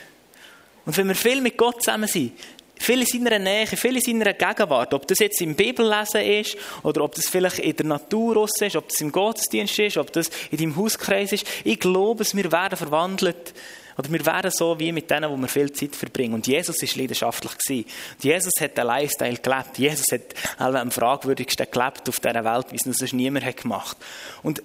[0.86, 2.34] Und wenn wir viel mit Gott zusammen sind,
[2.80, 7.04] viel in seiner Nähe, viel in seiner Gegenwart, ob das jetzt im Bibellesen ist, oder
[7.04, 10.58] ob das vielleicht in der Natur ist, ob das im Gottesdienst ist, ob das in
[10.60, 13.54] deinem Hauskreis ist, ich glaube, wir werden verwandelt,
[13.98, 16.36] oder wir werden so wie mit denen, wo wir viel Zeit verbringen.
[16.36, 17.54] Und Jesus ist leidenschaftlich.
[17.68, 19.80] Und Jesus hat einen Lifestyle gelebt.
[19.80, 20.22] Jesus hat
[20.60, 23.98] am fragwürdigsten gelebt auf dieser Welt, wie es noch sonst niemand hat gemacht.
[24.44, 24.62] Und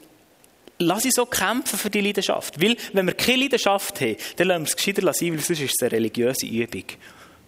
[0.87, 2.61] lass uns so kämpfen für die Leidenschaft.
[2.61, 5.75] Weil, wenn wir keine Leidenschaft haben, dann lassen wir es gescheiter sein, weil sonst ist
[5.75, 6.85] es eine religiöse Übung.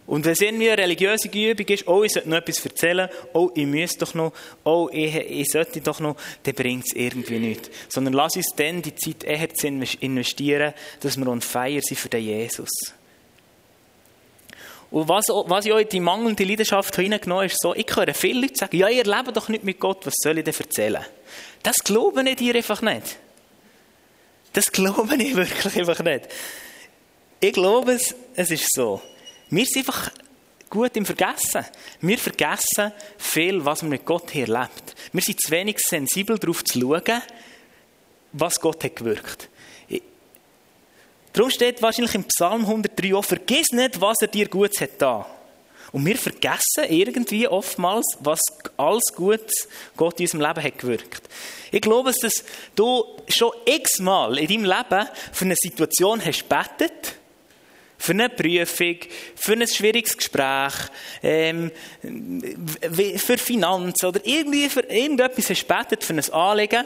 [0.07, 3.51] Und wenn es irgendwie eine religiöse Übung ist, oh, ich sollte noch etwas erzählen, oh,
[3.55, 4.33] ich müsste doch noch,
[4.64, 7.70] oh, ich, ich sollte doch noch, dann bringt es irgendwie nichts.
[7.88, 12.11] Sondern lass uns dann die Zeit eher zu investieren, dass wir on fire sind für
[12.11, 12.68] den Jesus.
[14.90, 18.42] Und was, was ich euch die mangelnde Leidenschaft hineingenommen habe, ist so, ich höre viele
[18.42, 21.05] Leute sagen, ja, ihr lebt doch nicht mit Gott, was soll ich denn erzählen?
[21.62, 23.16] Das glauben ich dir einfach nicht.
[24.55, 26.29] Das glaube ich wirklich einfach nicht.
[27.40, 29.03] Ich glaube es, es ist so.
[29.51, 30.11] Wir sind einfach
[30.71, 31.64] gut im Vergessen.
[32.01, 34.95] Wir vergessen viel, was man mit Gott hier erlebt.
[35.12, 37.23] Wir sind zu wenig sensibel darauf zu schauen,
[38.33, 39.51] was Gott hat gewirkt.
[41.35, 45.27] Darum steht wahrscheinlich im Psalm 103 auch, vergiss nicht, was er dir Gutes hat da.
[45.94, 48.40] Und wir vergessen irgendwie oftmals, was
[48.76, 51.22] alles Gutes Gott in unserem Leben hat gewirkt.
[51.70, 52.42] Ich glaube, dass
[52.74, 57.14] du schon x-mal in deinem Leben für eine Situation hast betet,
[57.96, 58.96] für eine Prüfung,
[59.37, 60.74] für ein schwieriges Gespräch,
[61.22, 66.85] ähm, für Finanzen oder irgendwie für irgendetwas hast betet, für ein Anliegen.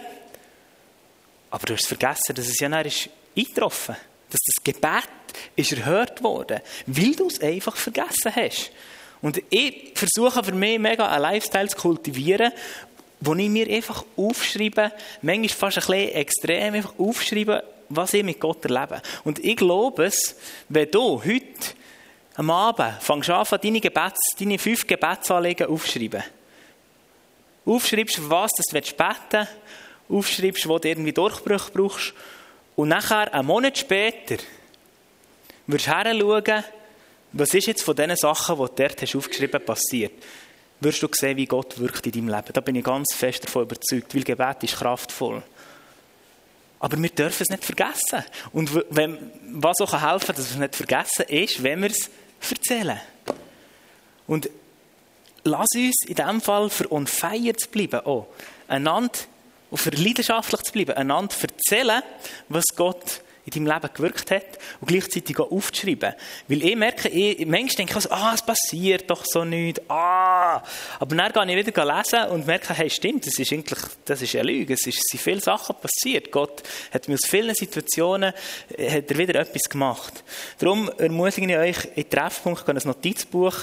[1.48, 3.96] Aber du hast vergessen, dass es ja ist eingetroffen
[4.30, 5.08] dass das Gebet
[5.56, 8.70] ist erhört worden, weil du es einfach vergessen hast.
[9.20, 12.52] Und ich versuche für mich mega einen Lifestyle zu kultivieren,
[13.20, 18.38] wo ich mir einfach aufschreibe, manchmal fast ein bisschen extrem, einfach aufschreibe, was ich mit
[18.38, 19.02] Gott erlebe.
[19.24, 20.36] Und ich glaube es,
[20.68, 21.74] wenn du heute
[22.36, 26.22] am Abend fängst an, deine, Gebets, deine fünf Gebetsanliegen aufschreiben.
[27.66, 28.94] Aufschreibst, für was du beten
[29.32, 29.50] willst,
[30.08, 32.14] aufschreibst, wo du irgendwie Durchbruch brauchst.
[32.76, 34.36] Und nachher, einen Monat später,
[35.66, 36.64] wirst du schauen,
[37.32, 40.12] was ist jetzt von diesen Sachen, die du dort hast aufgeschrieben passiert?
[40.80, 42.52] Wirst du sehen, wie Gott wirkt in deinem Leben.
[42.52, 45.42] Da bin ich ganz fest davon überzeugt, weil Gebet ist kraftvoll.
[46.80, 48.24] Aber wir dürfen es nicht vergessen.
[48.52, 49.18] Und wenn,
[49.60, 52.08] was auch helfen kann, dass wir es nicht vergessen, ist, wenn wir es
[52.48, 53.00] erzählen.
[54.28, 54.48] Und
[55.42, 58.28] lass uns in diesem Fall für on zu bleiben, auch
[58.68, 59.18] einander,
[59.70, 62.02] und für leidenschaftlich zu bleiben, einander erzählen,
[62.48, 63.22] was Gott
[63.54, 66.14] in deinem Leben gewirkt hat und gleichzeitig auch aufzuschreiben.
[66.48, 70.62] Weil ich merke, ich, manchmal denke ich so, ah, es passiert doch so nichts, ah.
[70.98, 74.34] Aber dann gehe ich wieder lesen und merke, hey, stimmt, das ist eigentlich, das ist
[74.34, 76.30] eine Lüge, es sind viele Sachen passiert.
[76.30, 78.32] Gott hat mir aus vielen Situationen,
[78.76, 80.24] äh, hat er wieder etwas gemacht.
[80.58, 83.54] Darum ermutige ich euch, in Treffpunkt ein Notizbuch,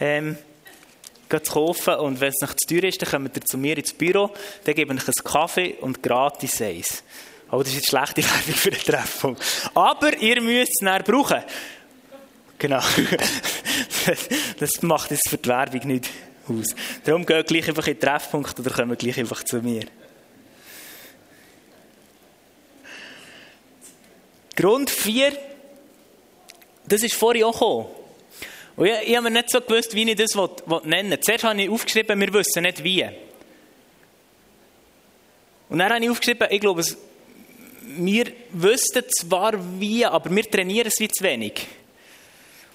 [0.00, 0.36] ähm,
[1.42, 3.92] zu kaufen und wenn es nicht zu teuer ist, dann kommt ihr zu mir ins
[3.92, 4.30] Büro,
[4.64, 7.02] dann gebe ich einen Kaffee und gratis eins.
[7.54, 9.42] Oh, das ist jetzt schlechte Werbung für den Treffpunkt.
[9.74, 11.42] Aber ihr müsst es dann brauchen.
[12.58, 12.80] Genau.
[14.58, 16.10] Das macht jetzt für die Werbung nicht
[16.46, 16.66] aus.
[17.04, 19.86] Darum geht gleich einfach in den Treffpunkt oder kommen gleich einfach zu mir.
[24.54, 25.32] Grund 4,
[26.86, 27.86] das ist vorhin auch gekommen.
[28.76, 30.34] Ich, ich habe mir nicht so gewusst, wie ich das
[30.84, 31.20] nennen will.
[31.20, 33.08] Zuerst habe ich aufgeschrieben, wir wissen nicht wie.
[35.70, 36.84] Und dann habe ich aufgeschrieben, ich glaube,
[37.96, 41.66] wir wüssten zwar wie, aber wir trainieren es wie zu wenig.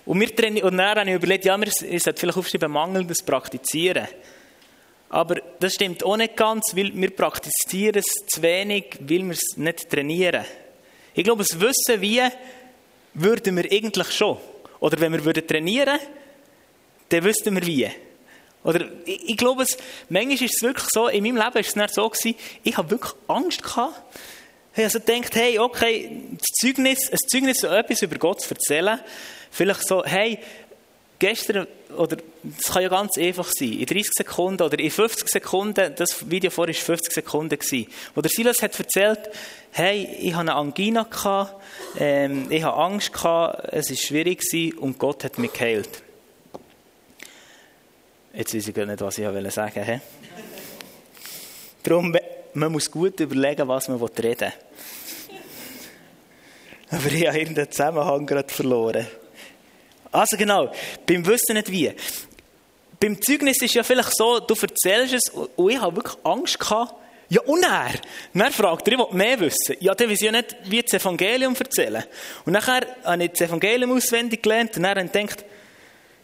[0.05, 4.07] Und, wir trainieren, und dann habe ich überlegt, ja, wir sollten vielleicht aufschreiben, mangelndes Praktizieren.
[5.09, 9.57] Aber das stimmt auch nicht ganz, weil wir praktizieren es zu wenig, weil wir es
[9.57, 10.45] nicht trainieren.
[11.13, 12.21] Ich glaube, das Wissen wie
[13.13, 14.37] würden wir eigentlich schon.
[14.79, 15.99] Oder wenn wir würden trainieren
[17.09, 17.89] dann wüssten wir wie.
[18.63, 19.77] Oder ich, ich glaube, es,
[20.09, 22.91] manchmal ist es wirklich so, in meinem Leben war es nicht so, gewesen, ich habe
[22.91, 24.01] wirklich Angst gehabt.
[24.75, 28.99] Ich also gedacht, hey, okay, das Zeugnis, ein Zeugnis, so etwas über Gott zu erzählen,
[29.51, 30.39] vielleicht so, hey,
[31.17, 35.93] gestern, oder das kann ja ganz einfach sein, in 30 Sekunden oder in 50 Sekunden,
[35.95, 37.57] das Video vorher war 50 Sekunden,
[38.15, 39.29] wo der Silas hat erzählt,
[39.71, 41.61] hey, ich hatte eine Angina, gehabt,
[41.97, 46.03] ähm, ich hatte Angst, gehabt, es war schwierig gewesen, und Gott hat mich geheilt.
[48.33, 50.01] Jetzt weiß ich gar nicht, was ich sagen wollte.
[51.83, 52.15] Darum,
[52.53, 54.51] man muss gut überlegen, was man reden will.
[56.91, 59.07] Aber ich habe irgendeinen Zusammenhang gerade verloren.
[60.11, 60.71] Also genau,
[61.05, 61.91] beim Wissen nicht wie.
[62.99, 66.95] Beim Zeugnis ist ja vielleicht so, du erzählst es und ich habe wirklich Angst gehabt.
[67.29, 67.91] Ja, und er?
[68.33, 69.75] Dann fragt er, ich will mehr wissen.
[69.79, 72.03] Ja, der weiß ja nicht, wie das Evangelium erzählen.
[72.43, 75.45] Und nachher habe ich das Evangelium auswendig gelernt und dann gedacht,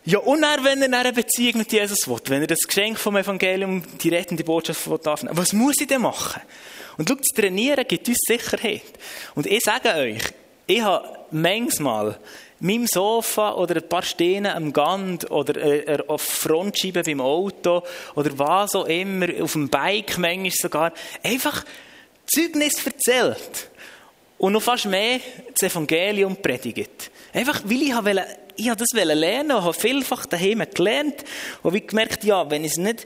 [0.05, 3.17] ja, und er, wenn er eine Beziehung mit Jesus will, wenn er das Geschenk vom
[3.17, 6.41] Evangelium, die rettende Botschaft will, was muss ich denn machen?
[6.97, 8.83] Und schau, das Trainieren gibt uns Sicherheit.
[9.33, 10.21] Und ich sage euch,
[10.67, 12.19] ich habe manchmal
[12.59, 17.83] meinem Sofa oder ein paar Steine am Gand oder äh, auf Frontscheibe beim Auto
[18.15, 21.65] oder was auch immer, auf dem Bike manchmal sogar, einfach
[22.25, 23.69] Zeugnis erzählt.
[24.37, 25.19] Und noch fast mehr
[25.57, 27.11] das Evangelium predigt.
[27.33, 28.25] Einfach, weil ich wollte,
[28.57, 31.23] ich habe das lernen und habe vielfach daheim gelernt
[31.63, 33.05] und ich gemerkt, ja, wenn ich es nicht,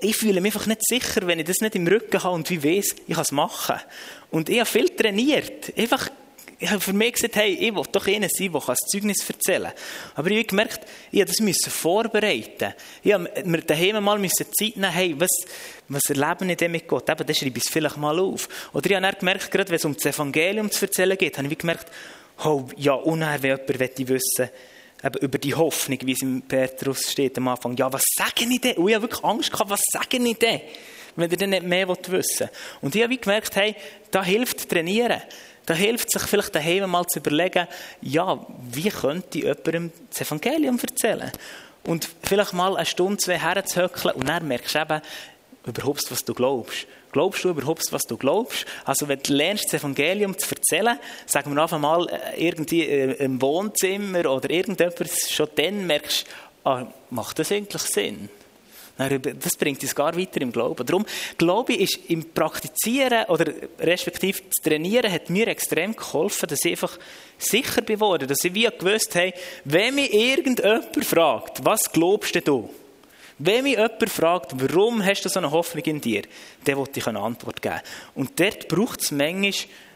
[0.00, 2.62] ich fühle mich einfach nicht sicher, wenn ich das nicht im Rücken habe und wie
[2.62, 3.76] weiß, ich kann es machen.
[4.30, 5.72] Und ich habe viel trainiert.
[5.76, 6.10] Einfach
[6.60, 9.64] ich habe für mich gesagt, hey, ich will doch einer sein, der das Zeugnis erzählen
[9.64, 9.72] kann.
[10.16, 10.80] Aber ich habe gemerkt,
[11.12, 12.74] ich musste das vorbereiten.
[13.02, 15.30] Ich habe mir daheim mal Zeit nehmen, hey, was,
[15.88, 17.08] was erlebe ich denn mit Gott?
[17.08, 18.48] Eben, dann schreibe ich vielleicht mal auf.
[18.72, 21.46] Oder ich habe dann gemerkt, gerade wenn es um das Evangelium zu erzählen geht, habe
[21.46, 21.86] ich gemerkt,
[22.44, 24.50] oh, ja, unher, wenn jemand wissen
[25.04, 27.76] eben über die Hoffnung, wie es im Petrus steht am Anfang.
[27.76, 28.76] Ja, was sage ich denn?
[28.76, 30.60] Und ich habe wirklich Angst gehabt, was sage ich denn?
[31.16, 32.50] Wenn ihr dann nicht mehr wissen wollt.
[32.80, 33.74] Und ich habe gemerkt, hey,
[34.10, 35.22] da hilft trainieren.
[35.68, 37.68] Da hilft sich vielleicht daheim mal zu überlegen,
[38.00, 38.38] ja,
[38.72, 41.30] wie könnte ich jemandem das Evangelium erzählen?
[41.84, 45.02] Und vielleicht mal eine Stunde, zwei herzuhöckeln und dann merkst du eben,
[45.66, 46.86] überhaupt, was du glaubst.
[47.12, 48.64] Glaubst du überhaupt, was du glaubst?
[48.86, 53.22] Also, wenn du lernst, das Evangelium zu erzählen, sagen wir einfach mal äh, irgendwie äh,
[53.22, 56.26] im Wohnzimmer oder irgendetwas, schon dann merkst
[56.64, 58.30] du, ah, macht das eigentlich Sinn?
[58.98, 60.84] Das bringt uns gar weiter im Glauben.
[60.84, 61.06] Darum,
[61.36, 66.98] Glaube ist im Praktizieren oder respektive das Trainieren hat mir extrem geholfen, dass ich einfach
[67.38, 69.32] sicher geworden dass ich wie gewusst habe,
[69.64, 72.68] wenn mich irgendjemand fragt, was glaubst du?
[73.38, 76.22] Wenn mich jemand fragt, warum hast du so eine Hoffnung in dir,
[76.64, 77.80] dann wollte ich eine Antwort geben.
[78.16, 79.52] Und dort braucht es manchmal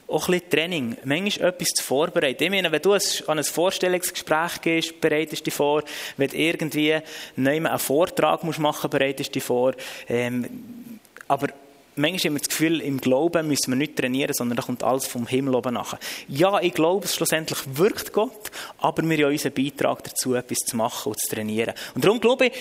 [0.08, 2.42] auch ein bisschen Training, manchmal etwas zu vorbereiten.
[2.44, 5.82] Ich meine, wenn du an ein Vorstellungsgespräch gehst, bereitest dich vor,
[6.16, 6.98] wenn du irgendwie
[7.36, 9.74] einen Vortrag machen musst, bereitest du dich vor.
[10.08, 11.48] Ähm, aber
[11.96, 15.06] manchmal haben wir das Gefühl, im Glauben müssen wir nicht trainieren, sondern da kommt alles
[15.06, 15.98] vom Himmel oben nach.
[16.28, 20.76] Ja, ich glaube, es schlussendlich wirkt Gott, aber wir haben unseren Beitrag dazu, etwas zu
[20.76, 21.74] machen und zu trainieren.
[21.94, 22.52] Und darum glaube ich,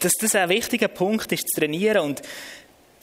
[0.00, 2.02] dass das ein wichtiger Punkt ist, zu trainieren.
[2.02, 2.22] Und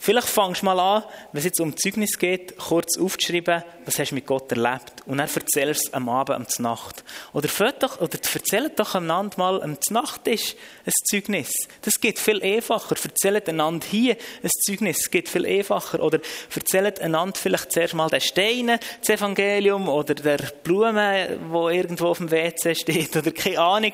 [0.04, 4.10] Vielleicht fangst du mal an, wenn es jetzt um Zeugnis geht, kurz aufzuschreiben, was hast
[4.10, 4.94] du mit Gott erlebt.
[5.06, 7.04] Und dann erzählst du es am Abend, am Nacht.
[7.32, 7.48] Oder,
[7.78, 11.52] doch, oder erzählt doch einander mal, am Nacht ist ein Zeugnis.
[11.82, 12.96] Das geht viel einfacher.
[13.00, 14.98] Erzählt einander hier ein Zeugnis.
[14.98, 16.02] Das geht viel einfacher.
[16.02, 16.18] Oder
[16.52, 22.18] erzählt einander vielleicht zuerst mal den Steinen, das Evangelium, oder der Blume, wo irgendwo auf
[22.18, 23.92] dem WC steht, oder keine Ahnung.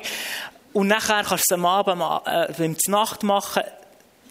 [0.73, 3.61] Und nachher kannst du es am Abend, äh, beim Nacht machen,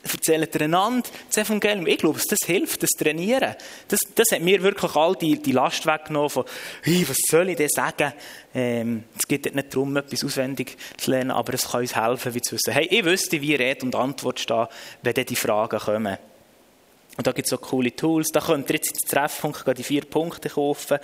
[0.03, 1.87] erzählt ihr einander das Evangelium.
[1.87, 3.55] Ich glaube, das hilft, das Trainieren.
[3.89, 6.45] Das, das hat mir wirklich all die, die Last weggenommen von,
[6.83, 8.13] hey, was soll ich denn sagen?
[8.55, 12.43] Ähm, es geht nicht darum, etwas auswendig zu lernen, aber es kann uns helfen, wie
[12.43, 14.67] zu wissen, hey, ich wüsste, wie Rede und Antwort stehen,
[15.03, 16.19] wenn dann die Fragen kommen.
[17.19, 18.29] Und da gibt es so coole Tools.
[18.33, 20.99] Da könnt ihr jetzt ins Treffpunkt die vier Punkte kaufen.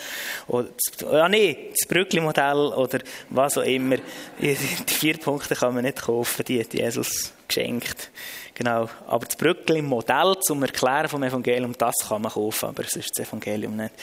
[0.47, 0.69] Oder
[1.13, 3.97] ja, nee, das Brückli-Modell oder was auch immer.
[4.41, 8.11] Die vier Punkte kann man nicht kaufen, die hat Jesus geschenkt.
[8.55, 8.89] Genau.
[9.07, 13.27] Aber das Brückli-Modell zum Erklären vom Evangelium, das kann man kaufen, aber es ist das
[13.27, 13.95] Evangelium nicht.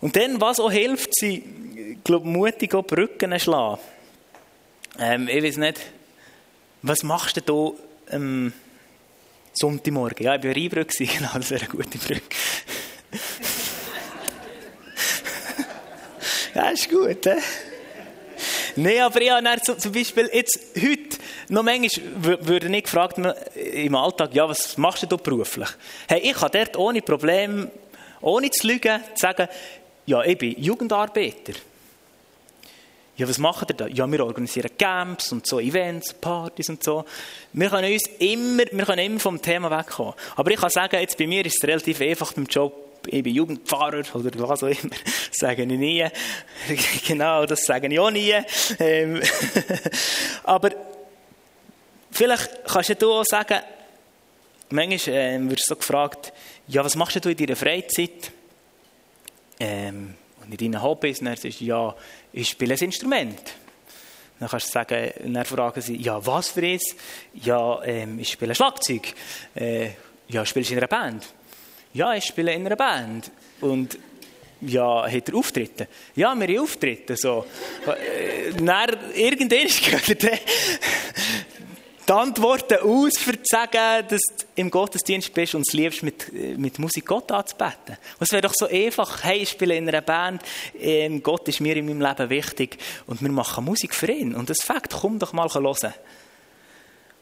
[0.00, 3.80] Und dann, was auch hilft, sie, glaube mutig auch Brücken schlagen.
[4.98, 5.80] Ähm, ich weiß nicht,
[6.82, 7.72] was machst du da,
[8.14, 8.52] ähm,
[9.54, 10.24] Sonntagmorgen.
[10.24, 12.22] Ja, ich war Rheinbrück, genau, das wäre eine gute Brücke.
[16.54, 17.32] ja, ist gut, he?
[18.76, 21.17] Nein, aber habe zum Beispiel jetzt, heute,
[21.48, 23.18] noch manchmal würde ich gefragt
[23.56, 25.68] im Alltag, ja, was machst du beruflich?
[26.06, 27.70] Hey, ich kann dort ohne Problem,
[28.20, 29.48] ohne zu lügen, sagen,
[30.06, 31.52] ja, ich bin Jugendarbeiter.
[33.18, 33.86] Ja, was machen ihr da?
[33.88, 37.04] Ja, wir organisieren Camps und so Events, Partys und so.
[37.52, 40.14] Wir können uns immer, wir können immer vom Thema wegkommen.
[40.36, 42.72] Aber ich kann sagen, jetzt bei mir ist es relativ einfach beim Job.
[43.06, 44.94] Ich bin Jugendpfarrer oder was auch immer.
[45.04, 46.06] Das sage ich nie.
[47.06, 48.34] genau, das sage ich auch nie.
[48.78, 49.20] Ähm,
[50.44, 50.70] aber
[52.18, 53.60] vielleicht kannst du auch sagen,
[54.70, 56.32] manchmal ähm, wirst du so gefragt,
[56.66, 58.32] ja, was machst du in deiner Freizeit?
[59.60, 61.20] Ähm, und in deinen Hobbys?
[61.20, 61.94] Und dann sagst du, ja,
[62.32, 63.40] ich spiele ein Instrument.
[64.40, 66.94] Dann kannst du sagen, dann fragen sie, ja, was für eins?
[67.34, 69.14] Ja, ähm, ich spiele Schlagzeug.
[69.54, 69.90] Äh,
[70.28, 71.24] ja, spielst du in einer Band?
[71.94, 73.30] Ja, ich spiele in einer Band.
[73.60, 73.96] Und
[74.60, 75.88] ja, hat er Auftritte?
[76.16, 77.16] Ja, wir haben Auftritte.
[77.16, 77.46] So.
[77.86, 79.48] Äh, dann, irgendwann
[79.84, 80.22] gehört
[82.08, 86.32] die Antworten aus, für zu sagen, dass du im Gottesdienst bist und es liebst, mit,
[86.58, 87.98] mit Musik Gott anzubeten.
[88.18, 90.42] Es wäre doch so einfach, hey, ich spiele in einer Band,
[90.78, 94.34] ähm, Gott ist mir in meinem Leben wichtig und wir machen Musik für ihn.
[94.34, 95.94] Und das Fakt, komm doch mal hören.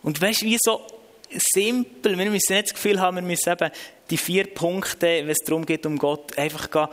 [0.02, 0.86] Und weißt du, wie so
[1.30, 3.70] simpel, wir müssen nicht das Gefühl haben, wir müssen eben
[4.10, 6.86] die vier Punkte, wenn es darum geht, um Gott, einfach gehen,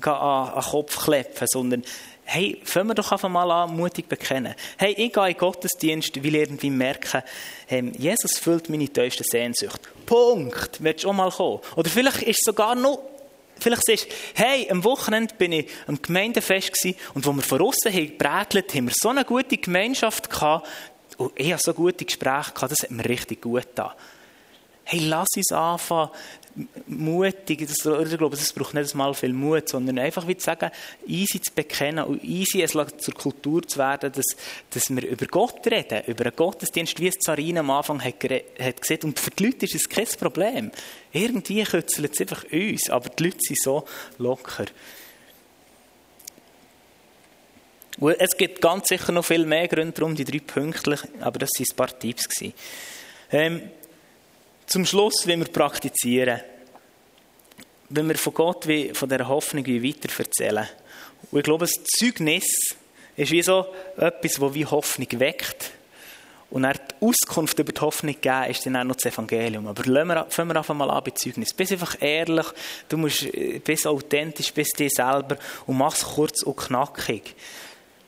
[0.00, 1.84] gehen an, an den Kopf klepfen, sondern
[2.26, 4.54] hey, fangen wir doch einfach mal an, mutig bekennen.
[4.76, 7.24] Hey, ich gehe in den Gottesdienst, weil ich irgendwie merke,
[7.66, 9.80] hey, Jesus füllt meine tiefste Sehnsucht.
[10.04, 10.82] Punkt.
[10.82, 11.60] Willst du auch mal kommen?
[11.76, 12.98] Oder vielleicht ist es sogar noch
[13.58, 17.62] Vielleicht sagst du, hey, am Wochenende bin ich am Gemeindefest gewesen, und wo wir von
[17.62, 20.68] außen haben gebrätelt, haben wir so eine gute Gemeinschaft gehabt,
[21.16, 23.92] und ich hatte so gute Gespräche gehabt, das hat mir richtig gut getan.
[24.84, 26.10] Hey, lass uns anfangen,
[26.86, 30.70] mutig, das, ich glaube, das braucht nicht mal viel Mut, sondern einfach wie zu sagen,
[31.06, 34.24] easy zu bekennen und easy es zur Kultur zu werden, dass,
[34.70, 38.80] dass wir über Gott reden, über einen Gottesdienst, wie es Zarina am Anfang hat, hat
[38.80, 39.00] gesehen.
[39.04, 40.70] Und für die Leute ist es kein Problem.
[41.12, 43.84] Irgendwie kützeln es einfach uns, aber die Leute sind so
[44.18, 44.66] locker.
[47.98, 51.50] Und es gibt ganz sicher noch viel mehr Gründe darum, die drei Punkte, aber das
[51.58, 52.28] waren ein paar Tipps.
[53.30, 53.70] Ähm,
[54.66, 56.40] zum Schluss, wenn wir praktizieren,
[57.88, 60.68] wenn wir von Gott, wie, von dieser Hoffnung weiter erzählen.
[61.30, 62.44] Und ich glaube, das Zeugnis
[63.16, 65.72] ist wie so etwas, das wie Hoffnung weckt.
[66.48, 69.66] Und dann die Auskunft über die Hoffnung geben, ist dann auch noch das Evangelium.
[69.66, 69.82] Aber
[70.28, 71.52] fangen wir einfach mal an bei Zeugnis.
[71.52, 72.46] Bist einfach ehrlich,
[72.88, 77.34] du musst, äh, bist authentisch, bist dir selber und mach es kurz und knackig.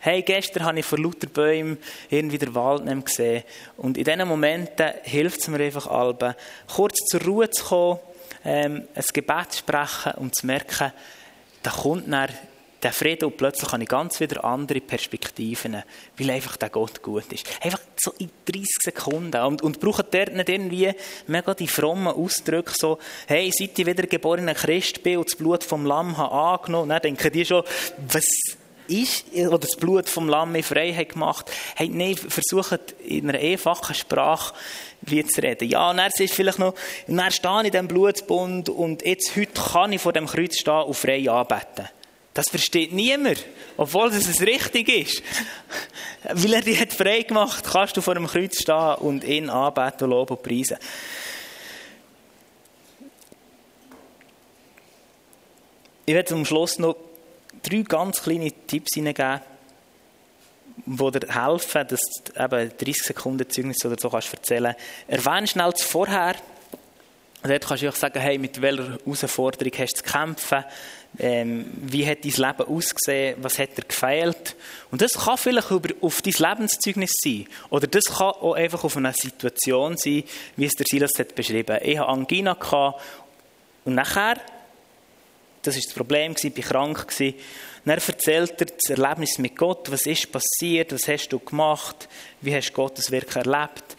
[0.01, 1.79] Hey, gestern habe ich vor lauter Bäumen
[2.09, 3.43] irgendwie den Wald gesehen.
[3.77, 6.35] Und in diesen Momenten hilft es mir einfach allen,
[6.73, 7.99] kurz zur Ruhe zu kommen,
[8.45, 10.93] ähm, ein Gebet zu sprechen und zu merken,
[11.63, 12.29] da kommt dann
[12.83, 15.83] der Frieden und plötzlich habe ich ganz wieder andere Perspektiven,
[16.17, 17.45] weil einfach der Gott gut ist.
[17.61, 19.43] Einfach so in 30 Sekunden.
[19.43, 20.93] Und, und brauchen dort nicht irgendwie
[21.27, 25.65] mega die frommen Ausdrücke, so, hey, seit ich wieder geborener Christ bin und das Blut
[25.65, 27.65] vom Lamm habe angenommen, dann denken die schon,
[28.09, 28.25] was
[28.89, 33.95] ist, oder das Blut vom Lamm in Freiheit gemacht, hey, nein, versucht in einer einfachen
[33.95, 34.55] Sprache
[35.03, 35.69] wie zu reden.
[35.69, 36.75] Ja, und dann ist vielleicht noch,
[37.07, 40.59] und dann stehe ich in diesem Blutsbund und jetzt, heute kann ich vor dem Kreuz
[40.59, 41.89] stehen und frei anbeten.
[42.35, 43.45] Das versteht niemand,
[43.77, 45.23] obwohl das richtig ist.
[46.23, 50.09] Weil er dich hat frei gemacht, kannst du vor dem Kreuz stehen und ihn anbeten,
[50.09, 50.79] loben und preisen.
[56.07, 56.97] Ich werde zum Schluss noch
[57.63, 59.41] drei ganz kleine Tipps hineingeben,
[60.87, 64.75] die dir helfen, dass du eben 30 Sekunden Zeugnis oder so kannst erzählen.
[65.07, 66.35] Erwähne schnell das Vorher.
[67.43, 70.65] Dort kannst du auch sagen, hey, mit welcher Herausforderung hast du zu kämpfen?
[71.19, 73.37] Ähm, wie hat dein Leben ausgesehen?
[73.41, 74.57] Was hat dir gefehlt?
[74.91, 77.47] Und das kann vielleicht über, auf dein Lebenszeugnis sein.
[77.71, 80.25] Oder das kann auch einfach auf einer Situation sein,
[80.57, 81.79] wie es der Silas hat beschrieben.
[81.83, 83.01] Ich hatte Angina gehabt,
[83.85, 84.37] und nachher,
[85.69, 87.07] das war das Problem, ich war krank.
[87.85, 89.91] Dann erzählt er das Erlebnis mit Gott.
[89.91, 90.93] Was ist passiert?
[90.93, 92.09] Was hast du gemacht?
[92.41, 93.97] Wie hast du Gottes Wirken erlebt?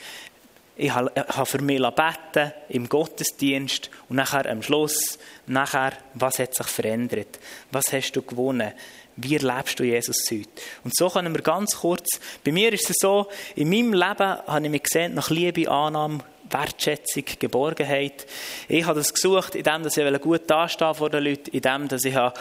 [0.76, 6.68] Ich habe für mich beten im Gottesdienst und nachher am Schluss, nachher, was hat sich
[6.68, 7.40] verändert?
[7.72, 8.72] Was hast du gewonnen?
[9.18, 10.48] Wie erlebst du Jesus heute?
[10.86, 14.66] Und so können wir ganz kurz, bei mir ist es so, in meinem Leben habe
[14.66, 16.20] ich mich gesehen nach Liebe, Annahme,
[16.50, 18.26] Wertschätzung, Geborgenheit.
[18.68, 22.40] Ich habe das gesucht, indem ich gut dastehen vor den Leuten, indem ich habe,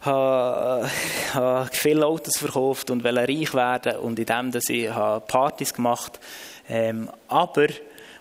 [0.00, 0.90] habe,
[1.34, 4.90] habe viele Autos verkauft und reich werden und indem ich
[5.26, 6.26] Partys gemacht habe
[6.68, 7.68] ähm, aber,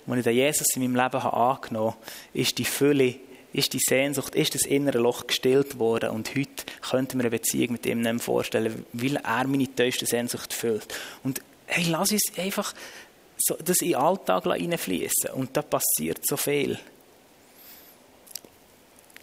[0.07, 1.97] als ich den Jesus in meinem Leben angenommen habe,
[2.33, 3.15] ist die Fülle,
[3.53, 6.11] ist die Sehnsucht, ist das innere Loch gestillt worden.
[6.11, 10.53] Und heute könnte mir eine Beziehung mit ihm nicht vorstellen, weil er meine tiefste Sehnsucht
[10.53, 10.87] füllt.
[11.23, 12.73] Und hey, lass uns einfach
[13.37, 15.31] so, das in den Alltag hineinfließen.
[15.33, 16.79] Und da passiert so viel.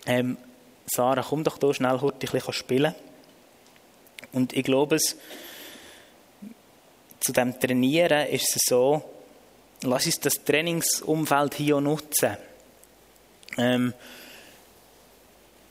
[0.06, 0.36] Ähm,
[0.86, 2.94] Sarah, komm doch hier schnell heute ein bisschen spielen.
[4.32, 5.16] Und ich glaube, es,
[7.20, 9.02] zu dem Trainieren ist es so,
[9.82, 12.36] lass uns das Trainingsumfeld hier nutzen.
[13.56, 13.94] Ähm,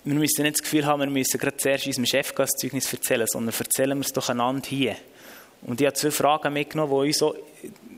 [0.05, 3.27] wir müssen nicht das Gefühl haben, wir müssen gerade zuerst unserem Chef das Zeugnis erzählen,
[3.27, 4.95] sondern erzählen wir es doch einander hier.
[5.61, 7.35] Und ich habe zwei Fragen mitgenommen, die uns so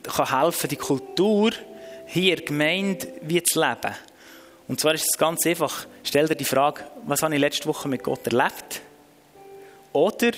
[0.08, 1.52] kann helfen die Kultur
[2.06, 3.96] hier, Gemeinde, wie zu leben.
[4.68, 5.86] Und zwar ist es ganz einfach.
[6.04, 8.82] Stell dir die Frage, was habe ich letzte Woche mit Gott erlebt?
[9.94, 10.32] Oder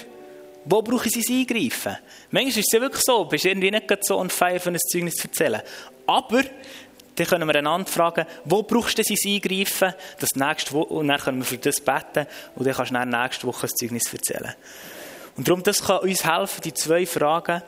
[0.66, 1.98] wo brauche ich sein Eingreifen?
[2.30, 5.16] Manchmal ist es ja wirklich so, bist irgendwie nicht so on fire, für ein Zeugnis
[5.16, 5.62] zu erzählen.
[6.06, 6.44] Aber,
[7.16, 9.94] dann können wir einander fragen, wo brauchst du sein Eingreifen?
[10.20, 13.10] Das nächste Woche, und dann können wir für das beten und dann kannst du dann
[13.10, 14.54] nächste Woche ein Zeugnis erzählen.
[15.38, 17.62] Und darum, das kann uns helfen, die zwei Fragen,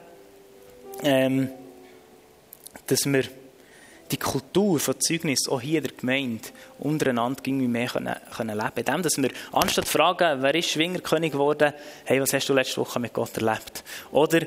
[1.03, 1.49] ähm,
[2.89, 3.23] dass wir
[4.11, 8.85] die Kultur von Zeugnis auch hier in der Gemeinde untereinander irgendwie mehr können, können leben
[8.85, 9.03] können.
[9.03, 11.73] Dass wir anstatt zu fragen, wer ist Schwingerkönig geworden,
[12.05, 13.83] hey, was hast du letzte Woche mit Gott erlebt?
[14.11, 14.41] Oder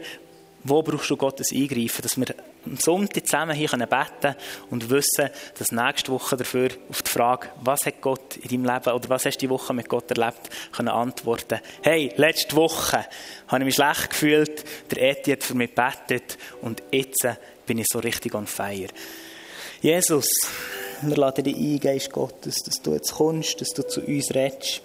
[0.65, 2.03] wo brauchst du Gottes Eingreifen?
[2.03, 2.27] Dass wir
[2.65, 3.89] am Sonntag zusammen hier beten
[4.21, 4.37] können
[4.71, 8.95] und wissen, dass nächste Woche dafür auf die Frage, was hat Gott in deinem Leben
[8.95, 11.59] oder was hast du die Woche mit Gott erlebt, können antworten.
[11.83, 13.07] Hey, letzte Woche
[13.49, 17.27] habe ich mich schlecht gefühlt, der Eti hat für mich gebetet und jetzt
[17.73, 18.89] bin ich so richtig on fire.
[19.81, 20.29] Jesus,
[21.01, 24.83] wir laden dich ein, Geist Gottes, dass du jetzt kommst, dass du zu uns redest.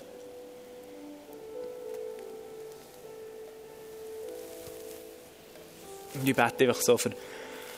[6.23, 7.11] Ich bete einfach so für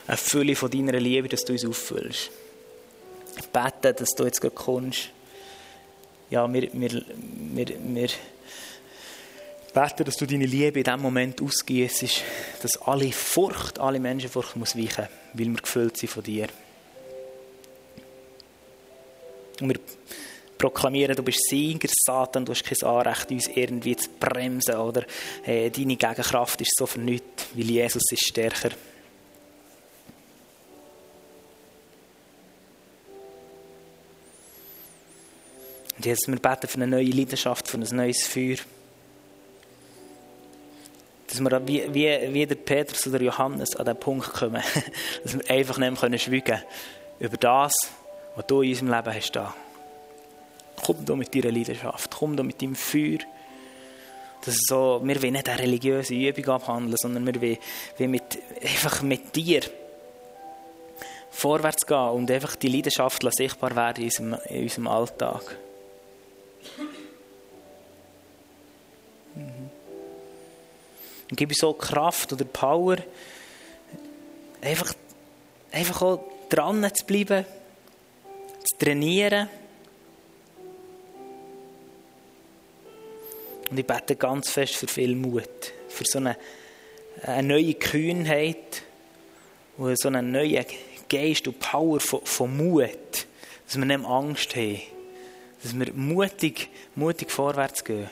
[0.06, 2.30] eine Fülle von deiner Liebe, dass du uns auffüllst.
[3.36, 5.10] Ich bete, dass du jetzt kommst.
[6.30, 8.08] Ja, wir, wir, wir, wir
[9.72, 12.22] beten, dass du deine Liebe in diesem Moment ausgießt,
[12.62, 16.48] dass alle Furcht, alle Menschenfurcht muss weichen, weil wir gefüllt sind von dir.
[19.60, 19.80] Und wir
[20.56, 25.04] proklamieren, du bist Sieger, Satan, du hast kein Anrecht, uns irgendwie zu bremsen oder
[25.44, 28.70] äh, deine Gegenkraft ist so vernünftig, weil Jesus ist stärker.
[35.96, 38.56] Und wir beten für eine neue Leidenschaft, für ein neues Feuer.
[41.30, 44.62] Dass wir wie, wie, wie der Petrus oder Johannes an den Punkt kommen,
[45.22, 46.62] dass wir einfach nicht mehr schweigen können
[47.20, 47.72] über das,
[48.34, 49.32] was du in unserem Leben hast.
[49.32, 49.54] Da.
[50.84, 53.18] Komm da mit deiner Leidenschaft, komm da mit deinem Feuer.
[54.44, 59.02] Das ist so, wir wollen nicht eine religiöse Übung abhandeln, sondern wir wollen mit, einfach
[59.02, 59.60] mit dir
[61.30, 65.56] vorwärts gehen und einfach die Leidenschaft sichtbar werden in unserem, in unserem Alltag.
[71.30, 72.96] Und gib uns so Kraft oder Power,
[74.60, 74.92] einfach,
[75.70, 77.44] einfach auch dran zu bleiben,
[78.64, 79.48] zu trainieren.
[83.70, 86.36] Und ich bete ganz fest für viel Mut, für so eine,
[87.22, 88.82] eine neue Kühnheit
[89.76, 90.66] und so einen neuen
[91.08, 93.26] Geist und Power von, von Mut,
[93.66, 94.80] dass wir nicht Angst haben,
[95.62, 98.10] dass wir mutig, mutig vorwärts gehen.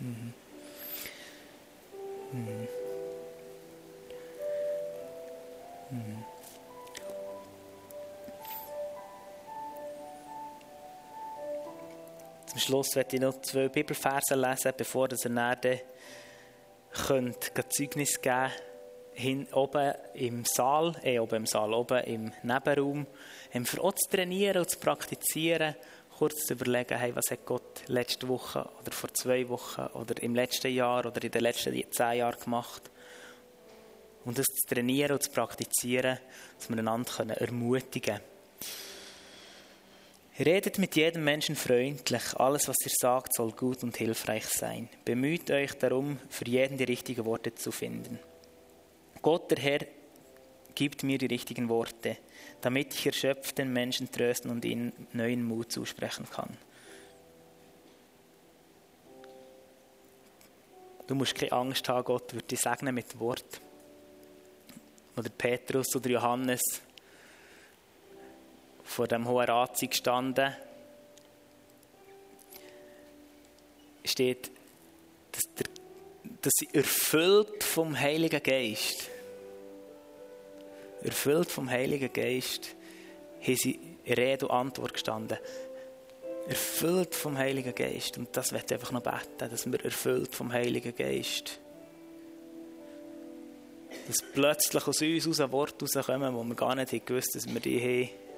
[0.00, 0.34] Mhm.
[2.32, 2.68] Mhm.
[5.90, 6.24] Mhm.
[12.46, 15.60] Zum Schluss werde ich noch zwei Bibelverse lesen, bevor ihr dann
[16.92, 18.50] könnt Zeugnis geben
[19.12, 23.06] hin, oben im Saal, eh, oben im Saal, oben im Nebenraum,
[23.52, 25.74] ähm, für uns zu trainieren und zu praktizieren,
[26.20, 30.34] kurz zu überlegen, hey, was hat Gott letzte Woche oder vor zwei Wochen oder im
[30.34, 32.90] letzten Jahr oder in den letzten zehn Jahren gemacht.
[34.26, 36.18] Und das zu trainieren und zu praktizieren,
[36.58, 38.20] dass wir einander ermutigen können.
[40.46, 42.36] Redet mit jedem Menschen freundlich.
[42.36, 44.90] Alles, was ihr sagt, soll gut und hilfreich sein.
[45.06, 48.18] Bemüht euch darum, für jeden die richtigen Worte zu finden.
[49.22, 49.86] Gott, der Herr,
[50.80, 52.16] gibt mir die richtigen Worte,
[52.62, 56.56] damit ich erschöpft den Menschen trösten und ihnen neuen Mut zusprechen kann.
[61.06, 63.60] Du musst keine Angst haben, Gott wird dich segnen mit Wort.
[65.18, 66.62] Oder Petrus oder Johannes
[68.82, 70.56] vor dem Hohen Rat sind gestanden,
[74.02, 74.50] steht,
[75.30, 75.66] dass, der,
[76.40, 79.10] dass sie erfüllt vom Heiligen Geist,
[81.02, 82.74] erfüllt vom Heiligen Geist,
[83.40, 85.38] haben sie Rede und Antwort gestanden.
[86.48, 88.18] Erfüllt vom Heiligen Geist.
[88.18, 91.58] Und das wird einfach noch beten, dass wir erfüllt vom Heiligen Geist.
[94.06, 97.60] Dass plötzlich aus uns aus ein Wort rauskommen, wo wir gar nicht gewusst dass wir
[97.60, 98.30] die haben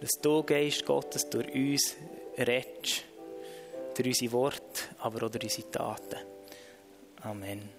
[0.00, 1.96] dass du, Geist Gottes, durch uns
[2.36, 3.04] redest,
[3.96, 6.16] durch unsere Worte, aber auch durch unsere Taten.
[7.22, 7.77] Amen.